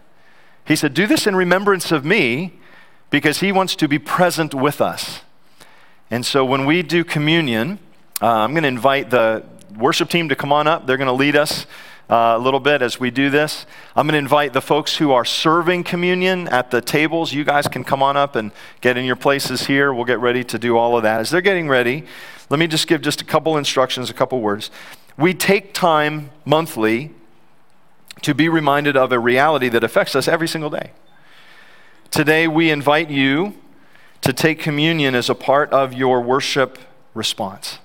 He 0.64 0.74
said, 0.74 0.94
Do 0.94 1.06
this 1.06 1.26
in 1.26 1.36
remembrance 1.36 1.92
of 1.92 2.06
me, 2.06 2.54
because 3.10 3.40
He 3.40 3.52
wants 3.52 3.76
to 3.76 3.86
be 3.86 3.98
present 3.98 4.54
with 4.54 4.80
us. 4.80 5.20
And 6.10 6.24
so 6.24 6.46
when 6.46 6.64
we 6.64 6.82
do 6.82 7.04
communion, 7.04 7.78
uh, 8.22 8.28
I'm 8.28 8.52
going 8.52 8.62
to 8.62 8.68
invite 8.68 9.10
the 9.10 9.44
worship 9.76 10.08
team 10.08 10.30
to 10.30 10.34
come 10.34 10.50
on 10.50 10.66
up. 10.66 10.86
They're 10.86 10.96
going 10.96 11.08
to 11.08 11.12
lead 11.12 11.36
us 11.36 11.66
uh, 12.12 12.36
a 12.36 12.38
little 12.38 12.60
bit 12.60 12.82
as 12.82 13.00
we 13.00 13.10
do 13.10 13.30
this. 13.30 13.64
I'm 13.96 14.06
going 14.06 14.12
to 14.12 14.18
invite 14.18 14.52
the 14.52 14.60
folks 14.60 14.98
who 14.98 15.12
are 15.12 15.24
serving 15.24 15.84
communion 15.84 16.46
at 16.48 16.70
the 16.70 16.82
tables. 16.82 17.32
You 17.32 17.42
guys 17.42 17.66
can 17.68 17.84
come 17.84 18.02
on 18.02 18.18
up 18.18 18.36
and 18.36 18.52
get 18.82 18.98
in 18.98 19.06
your 19.06 19.16
places 19.16 19.66
here. 19.66 19.94
We'll 19.94 20.04
get 20.04 20.20
ready 20.20 20.44
to 20.44 20.58
do 20.58 20.76
all 20.76 20.94
of 20.94 21.04
that. 21.04 21.20
As 21.20 21.30
they're 21.30 21.40
getting 21.40 21.70
ready, 21.70 22.04
let 22.50 22.60
me 22.60 22.66
just 22.66 22.86
give 22.86 23.00
just 23.00 23.22
a 23.22 23.24
couple 23.24 23.56
instructions, 23.56 24.10
a 24.10 24.12
couple 24.12 24.42
words. 24.42 24.70
We 25.16 25.32
take 25.32 25.72
time 25.72 26.30
monthly 26.44 27.12
to 28.20 28.34
be 28.34 28.46
reminded 28.46 28.94
of 28.94 29.10
a 29.10 29.18
reality 29.18 29.70
that 29.70 29.82
affects 29.82 30.14
us 30.14 30.28
every 30.28 30.48
single 30.48 30.68
day. 30.68 30.90
Today, 32.10 32.46
we 32.46 32.70
invite 32.70 33.08
you 33.08 33.54
to 34.20 34.34
take 34.34 34.58
communion 34.58 35.14
as 35.14 35.30
a 35.30 35.34
part 35.34 35.72
of 35.72 35.94
your 35.94 36.20
worship 36.20 36.78
response. 37.14 37.78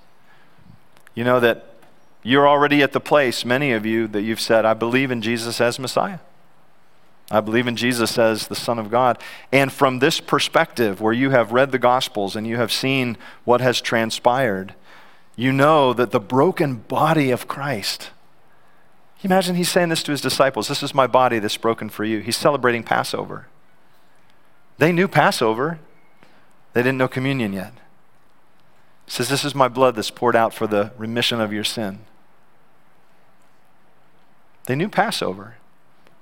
You 1.15 1.23
know 1.23 1.39
that 1.39 1.66
you're 2.27 2.47
already 2.47 2.83
at 2.83 2.91
the 2.91 2.99
place, 2.99 3.45
many 3.45 3.71
of 3.71 3.85
you, 3.85 4.05
that 4.09 4.21
you've 4.21 4.41
said, 4.41 4.65
I 4.65 4.73
believe 4.73 5.11
in 5.11 5.21
Jesus 5.21 5.61
as 5.61 5.79
Messiah. 5.79 6.19
I 7.31 7.39
believe 7.39 7.67
in 7.67 7.77
Jesus 7.77 8.19
as 8.19 8.47
the 8.47 8.55
Son 8.55 8.77
of 8.77 8.91
God. 8.91 9.17
And 9.49 9.71
from 9.71 9.99
this 9.99 10.19
perspective, 10.19 10.99
where 10.99 11.13
you 11.13 11.29
have 11.29 11.53
read 11.53 11.71
the 11.71 11.79
Gospels 11.79 12.35
and 12.35 12.45
you 12.45 12.57
have 12.57 12.69
seen 12.69 13.17
what 13.45 13.61
has 13.61 13.79
transpired, 13.79 14.75
you 15.37 15.53
know 15.53 15.93
that 15.93 16.11
the 16.11 16.19
broken 16.19 16.75
body 16.75 17.31
of 17.31 17.47
Christ, 17.47 18.09
imagine 19.23 19.55
he's 19.55 19.71
saying 19.71 19.87
this 19.87 20.03
to 20.03 20.11
his 20.11 20.19
disciples 20.19 20.67
This 20.67 20.83
is 20.83 20.93
my 20.93 21.07
body 21.07 21.39
that's 21.39 21.55
broken 21.55 21.87
for 21.87 22.03
you. 22.03 22.19
He's 22.19 22.35
celebrating 22.35 22.83
Passover. 22.83 23.47
They 24.79 24.91
knew 24.91 25.07
Passover, 25.07 25.79
they 26.73 26.81
didn't 26.81 26.97
know 26.97 27.07
communion 27.07 27.53
yet. 27.53 27.71
He 29.05 29.11
says, 29.11 29.29
This 29.29 29.45
is 29.45 29.55
my 29.55 29.69
blood 29.69 29.95
that's 29.95 30.11
poured 30.11 30.35
out 30.35 30.53
for 30.53 30.67
the 30.67 30.91
remission 30.97 31.39
of 31.39 31.53
your 31.53 31.63
sin. 31.63 31.99
They 34.67 34.75
knew 34.75 34.89
Passover, 34.89 35.55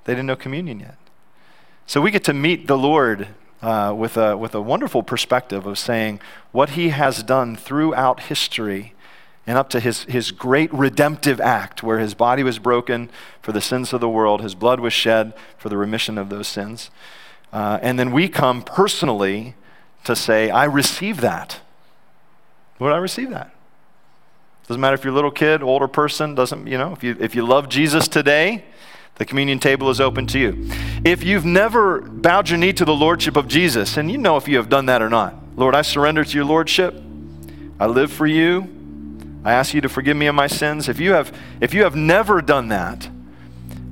they 0.06 0.14
didn't 0.14 0.28
know 0.28 0.36
communion 0.36 0.80
yet. 0.80 0.98
So 1.88 2.00
we 2.00 2.12
get 2.12 2.24
to 2.26 2.34
meet 2.34 2.68
the 2.68 2.78
Lord 2.78 3.28
uh, 3.62 3.94
with, 3.96 4.18
a, 4.18 4.38
with 4.38 4.54
a 4.56 4.62
wonderful 4.62 5.04
perspective 5.04 5.66
of 5.66 5.78
saying 5.78 6.20
what 6.52 6.72
he 6.72 6.90
has 6.90 7.24
done 7.24 7.56
throughout 7.56 8.22
history 8.22 8.94
and 9.48 9.58
up 9.58 9.70
to 9.70 9.80
his, 9.80 10.04
his 10.04 10.32
great 10.32 10.72
redemptive 10.74 11.40
act, 11.42 11.84
where 11.84 12.00
his 12.00 12.14
body 12.14 12.44
was 12.44 12.60
broken 12.60 13.10
for 13.42 13.52
the 13.52 13.62
sins 13.62 13.94
of 13.94 14.02
the 14.02 14.10
world, 14.10 14.42
his 14.42 14.56
blood 14.56 14.80
was 14.80 14.94
shed 14.94 15.34
for 15.58 15.70
the 15.70 15.78
remission 15.78 16.18
of 16.18 16.30
those 16.30 16.48
sins. 16.48 16.90
Uh, 17.52 17.80
and 17.82 17.98
then 18.00 18.12
we 18.12 18.28
come 18.28 18.62
personally 18.62 19.56
to 20.04 20.16
say, 20.16 20.50
I 20.50 20.66
receive 20.66 21.22
that. 21.22 21.62
Would 22.80 22.92
I 22.92 22.98
receive 22.98 23.30
that? 23.32 23.55
Doesn't 24.68 24.82
matter 24.82 24.96
if 24.96 25.04
you're 25.04 25.14
a 25.14 25.16
little 25.16 25.32
kid, 25.32 25.62
older 25.62 25.88
person, 25.88 26.34
doesn't, 26.34 26.66
you 26.66 26.78
know, 26.78 26.94
if 26.94 27.04
you, 27.04 27.16
if 27.20 27.36
you 27.36 27.46
love 27.46 27.70
Jesus 27.70 28.08
today, 28.08 28.66
the 29.16 29.26
communion 29.26 29.60
table 29.60 29.90
is 29.90 30.02
open 30.02 30.26
to 30.28 30.40
you. 30.40 30.70
If 31.06 31.24
you've 31.24 31.46
never 31.46 32.02
bowed 32.02 32.50
your 32.50 32.58
knee 32.58 32.74
to 32.74 32.84
the 32.84 32.94
lordship 32.94 33.38
of 33.38 33.48
Jesus, 33.48 33.96
and 33.96 34.12
you 34.12 34.18
know 34.18 34.38
if 34.38 34.48
you 34.48 34.58
have 34.58 34.68
done 34.68 34.88
that 34.88 35.02
or 35.02 35.10
not, 35.10 35.36
Lord, 35.56 35.76
I 35.76 35.84
surrender 35.84 36.24
to 36.24 36.36
your 36.36 36.46
lordship. 36.46 36.96
I 37.80 37.86
live 37.86 38.12
for 38.12 38.26
you. 38.26 38.68
I 39.46 39.54
ask 39.54 39.74
you 39.74 39.82
to 39.82 39.90
forgive 39.90 40.18
me 40.18 40.26
of 40.26 40.36
my 40.36 40.48
sins. 40.48 40.90
If 40.90 41.00
you 41.00 41.14
have, 41.14 41.38
if 41.62 41.74
you 41.74 41.84
have 41.84 41.96
never 41.96 42.42
done 42.42 42.70
that, 42.70 43.08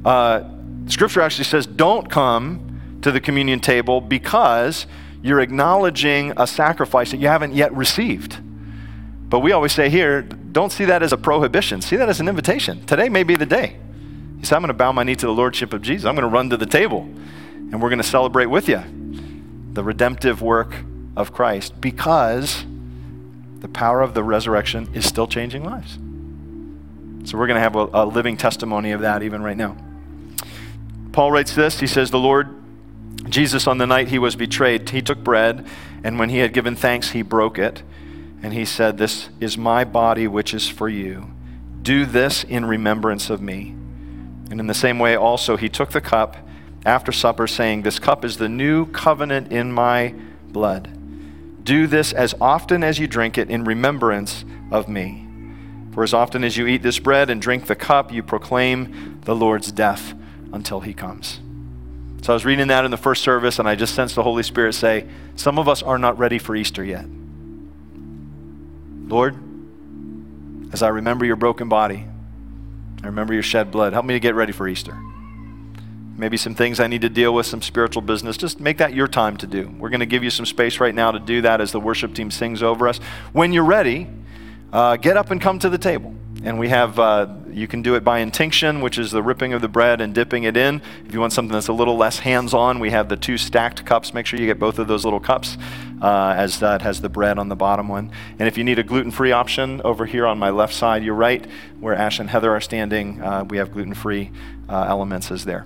uh, 0.04 0.50
Scripture 0.88 1.22
actually 1.22 1.46
says 1.46 1.68
don't 1.68 2.10
come 2.10 3.00
to 3.04 3.12
the 3.12 3.22
communion 3.22 3.60
table 3.60 4.02
because 4.02 4.88
you're 5.22 5.40
acknowledging 5.40 6.34
a 6.36 6.48
sacrifice 6.48 7.12
that 7.12 7.18
you 7.18 7.28
haven't 7.28 7.54
yet 7.54 7.74
received. 7.74 8.40
But 9.30 9.40
we 9.40 9.52
always 9.52 9.72
say 9.72 9.90
here, 9.90 10.28
don't 10.54 10.72
see 10.72 10.86
that 10.86 11.04
as 11.04 11.12
a 11.12 11.18
prohibition. 11.18 11.82
See 11.82 11.98
that 11.98 12.08
as 12.08 12.20
an 12.20 12.30
invitation. 12.30 12.86
Today 12.86 13.10
may 13.10 13.24
be 13.24 13.36
the 13.36 13.46
day. 13.46 13.78
You 14.40 14.46
say, 14.46 14.56
I'm 14.56 14.62
going 14.62 14.70
to 14.70 14.74
bow 14.74 14.92
my 14.92 15.04
knee 15.04 15.16
to 15.16 15.26
the 15.26 15.34
Lordship 15.34 15.74
of 15.74 15.82
Jesus. 15.82 16.06
I'm 16.06 16.16
going 16.16 16.28
to 16.28 16.34
run 16.34 16.50
to 16.52 16.58
the 16.58 16.66
table 16.66 17.02
and 17.02 17.82
we're 17.82 17.90
going 17.90 18.02
to 18.02 18.08
celebrate 18.08 18.46
with 18.46 18.70
you 18.70 18.82
the 19.74 19.84
redemptive 19.84 20.42
work 20.42 20.76
of 21.16 21.34
Christ 21.34 21.82
because 21.82 22.66
the 23.60 23.68
power 23.68 24.02
of 24.02 24.14
the 24.14 24.24
resurrection 24.24 24.90
is 24.94 25.06
still 25.06 25.26
changing 25.28 25.64
lives. 25.64 25.98
So 27.28 27.38
we're 27.38 27.48
going 27.48 27.56
to 27.56 27.62
have 27.62 27.76
a, 27.76 27.90
a 27.94 28.06
living 28.06 28.38
testimony 28.38 28.92
of 28.92 29.02
that 29.02 29.24
even 29.24 29.42
right 29.42 29.58
now. 29.58 29.76
Paul 31.14 31.32
writes 31.32 31.56
this 31.56 31.80
He 31.80 31.88
says, 31.88 32.12
The 32.12 32.20
Lord 32.20 32.50
Jesus, 33.30 33.66
on 33.68 33.78
the 33.78 33.88
night 33.88 34.10
he 34.10 34.20
was 34.20 34.36
betrayed, 34.36 34.90
he 34.90 35.02
took 35.02 35.24
bread, 35.24 35.66
and 36.04 36.20
when 36.20 36.30
he 36.30 36.40
had 36.40 36.54
given 36.54 36.76
thanks, 36.76 37.12
he 37.12 37.22
broke 37.22 37.58
it. 37.58 37.82
And 38.44 38.54
he 38.54 38.66
said, 38.66 38.98
This 38.98 39.30
is 39.40 39.58
my 39.58 39.86
body, 39.86 40.28
which 40.28 40.54
is 40.54 40.68
for 40.68 40.90
you. 40.90 41.32
Do 41.82 42.06
this 42.06 42.44
in 42.44 42.66
remembrance 42.66 43.30
of 43.30 43.42
me. 43.42 43.70
And 44.52 44.60
in 44.60 44.68
the 44.68 44.74
same 44.74 45.00
way, 45.00 45.16
also, 45.16 45.56
he 45.56 45.70
took 45.70 45.92
the 45.92 46.02
cup 46.02 46.36
after 46.86 47.14
supper, 47.14 47.48
saying, 47.48 47.82
This 47.82 48.00
cup 48.00 48.26
is 48.26 48.38
the 48.38 48.50
new 48.50 48.86
covenant 48.88 49.52
in 49.52 49.72
my 49.72 50.14
blood. 50.50 51.00
Do 51.64 51.88
this 51.88 52.12
as 52.12 52.36
often 52.42 52.84
as 52.84 53.00
you 53.00 53.08
drink 53.08 53.38
it 53.38 53.50
in 53.50 53.64
remembrance 53.64 54.44
of 54.70 54.90
me. 54.90 55.26
For 55.94 56.04
as 56.04 56.14
often 56.14 56.44
as 56.44 56.58
you 56.58 56.68
eat 56.68 56.84
this 56.84 57.00
bread 57.00 57.30
and 57.30 57.42
drink 57.42 57.68
the 57.68 57.76
cup, 57.76 58.12
you 58.12 58.24
proclaim 58.24 59.22
the 59.24 59.36
Lord's 59.36 59.72
death 59.72 60.14
until 60.52 60.82
he 60.82 60.94
comes. 60.94 61.40
So 62.24 62.34
I 62.34 62.36
was 62.36 62.46
reading 62.46 62.68
that 62.68 62.84
in 62.84 62.92
the 62.92 62.98
first 62.98 63.22
service, 63.22 63.60
and 63.60 63.68
I 63.68 63.76
just 63.76 63.96
sensed 63.96 64.16
the 64.16 64.24
Holy 64.24 64.44
Spirit 64.44 64.74
say, 64.74 65.08
Some 65.36 65.58
of 65.58 65.70
us 65.70 65.82
are 65.82 65.98
not 65.98 66.18
ready 66.18 66.40
for 66.40 66.56
Easter 66.56 66.84
yet. 66.84 67.06
Lord, 69.08 69.38
as 70.74 70.82
I 70.82 70.90
remember 70.90 71.26
your 71.26 71.36
broken 71.36 71.70
body, 71.70 72.06
I 73.04 73.08
remember 73.08 73.34
your 73.34 73.44
shed 73.44 73.70
blood, 73.72 73.94
help 73.94 74.06
me 74.06 74.14
to 74.14 74.20
get 74.20 74.34
ready 74.34 74.52
for 74.52 74.68
Easter. 74.68 74.98
Maybe 76.16 76.38
some 76.38 76.56
things 76.56 76.80
I 76.80 76.88
need 76.88 77.02
to 77.02 77.10
deal 77.10 77.34
with, 77.34 77.46
some 77.46 77.62
spiritual 77.62 78.02
business. 78.02 78.38
Just 78.38 78.60
make 78.60 78.78
that 78.78 78.94
your 78.94 79.08
time 79.08 79.36
to 79.38 79.48
do. 79.48 79.74
We're 79.80 79.90
going 79.90 80.00
to 80.00 80.06
give 80.06 80.24
you 80.24 80.30
some 80.30 80.46
space 80.46 80.80
right 80.80 80.94
now 80.94 81.12
to 81.12 81.20
do 81.20 81.42
that 81.42 81.60
as 81.60 81.72
the 81.72 81.80
worship 81.80 82.14
team 82.14 82.32
sings 82.32 82.62
over 82.62 82.88
us. 82.88 83.00
When 83.34 83.52
you're 83.52 83.66
ready, 83.66 84.08
uh, 84.72 84.98
get 84.98 85.18
up 85.18 85.32
and 85.32 85.42
come 85.42 85.60
to 85.60 85.70
the 85.70 85.78
table. 85.78 86.16
And 86.46 86.60
we 86.60 86.68
have, 86.70 87.00
uh, 87.00 87.28
you 87.50 87.68
can 87.68 87.82
do 87.82 87.96
it 87.96 88.04
by 88.04 88.20
intinction, 88.20 88.82
which 88.82 88.98
is 88.98 89.12
the 89.12 89.24
ripping 89.24 89.54
of 89.54 89.62
the 89.62 89.70
bread 89.70 90.02
and 90.02 90.14
dipping 90.14 90.44
it 90.44 90.58
in. 90.58 90.82
If 91.06 91.14
you 91.14 91.22
want 91.22 91.32
something 91.32 91.54
that's 91.54 91.70
a 91.70 91.74
little 91.74 91.96
less 91.96 92.20
hands 92.20 92.54
on, 92.54 92.80
we 92.80 92.90
have 92.90 93.08
the 93.08 93.16
two 93.16 93.38
stacked 93.38 93.86
cups. 93.86 94.14
Make 94.14 94.26
sure 94.26 94.38
you 94.38 94.46
get 94.46 94.60
both 94.60 94.78
of 94.78 94.88
those 94.88 95.06
little 95.06 95.22
cups, 95.22 95.58
uh, 96.02 96.34
as 96.36 96.60
that 96.60 96.82
has 96.82 97.00
the 97.00 97.08
bread 97.08 97.40
on 97.40 97.48
the 97.48 97.56
bottom 97.56 97.88
one. 97.88 98.12
And 98.40 98.48
if 98.48 98.58
you 98.58 98.66
need 98.66 98.78
a 98.78 98.84
gluten 98.84 99.10
free 99.12 99.32
option, 99.32 99.82
over 99.86 100.06
here 100.06 100.28
on 100.28 100.38
my 100.38 100.50
left 100.50 100.74
side, 100.74 101.02
you're 101.04 101.16
right, 101.16 101.46
where 101.80 101.96
Ash 101.96 102.20
and 102.20 102.30
Heather 102.30 102.52
are 102.52 102.62
standing, 102.62 103.22
uh, 103.22 103.46
we 103.46 103.58
have 103.58 103.72
gluten 103.72 103.94
free 103.94 104.30
uh, 104.68 104.86
elements 104.90 105.32
as 105.32 105.46
there. 105.46 105.66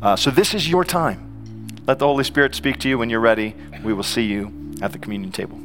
Uh, 0.00 0.14
so 0.14 0.30
this 0.30 0.54
is 0.54 0.68
your 0.68 0.84
time. 0.84 1.72
Let 1.88 1.98
the 1.98 2.06
Holy 2.06 2.24
Spirit 2.24 2.54
speak 2.54 2.78
to 2.78 2.88
you 2.88 2.98
when 2.98 3.10
you're 3.10 3.20
ready. 3.20 3.56
We 3.82 3.92
will 3.92 4.04
see 4.04 4.22
you 4.22 4.52
at 4.80 4.92
the 4.92 4.98
communion 4.98 5.32
table. 5.32 5.60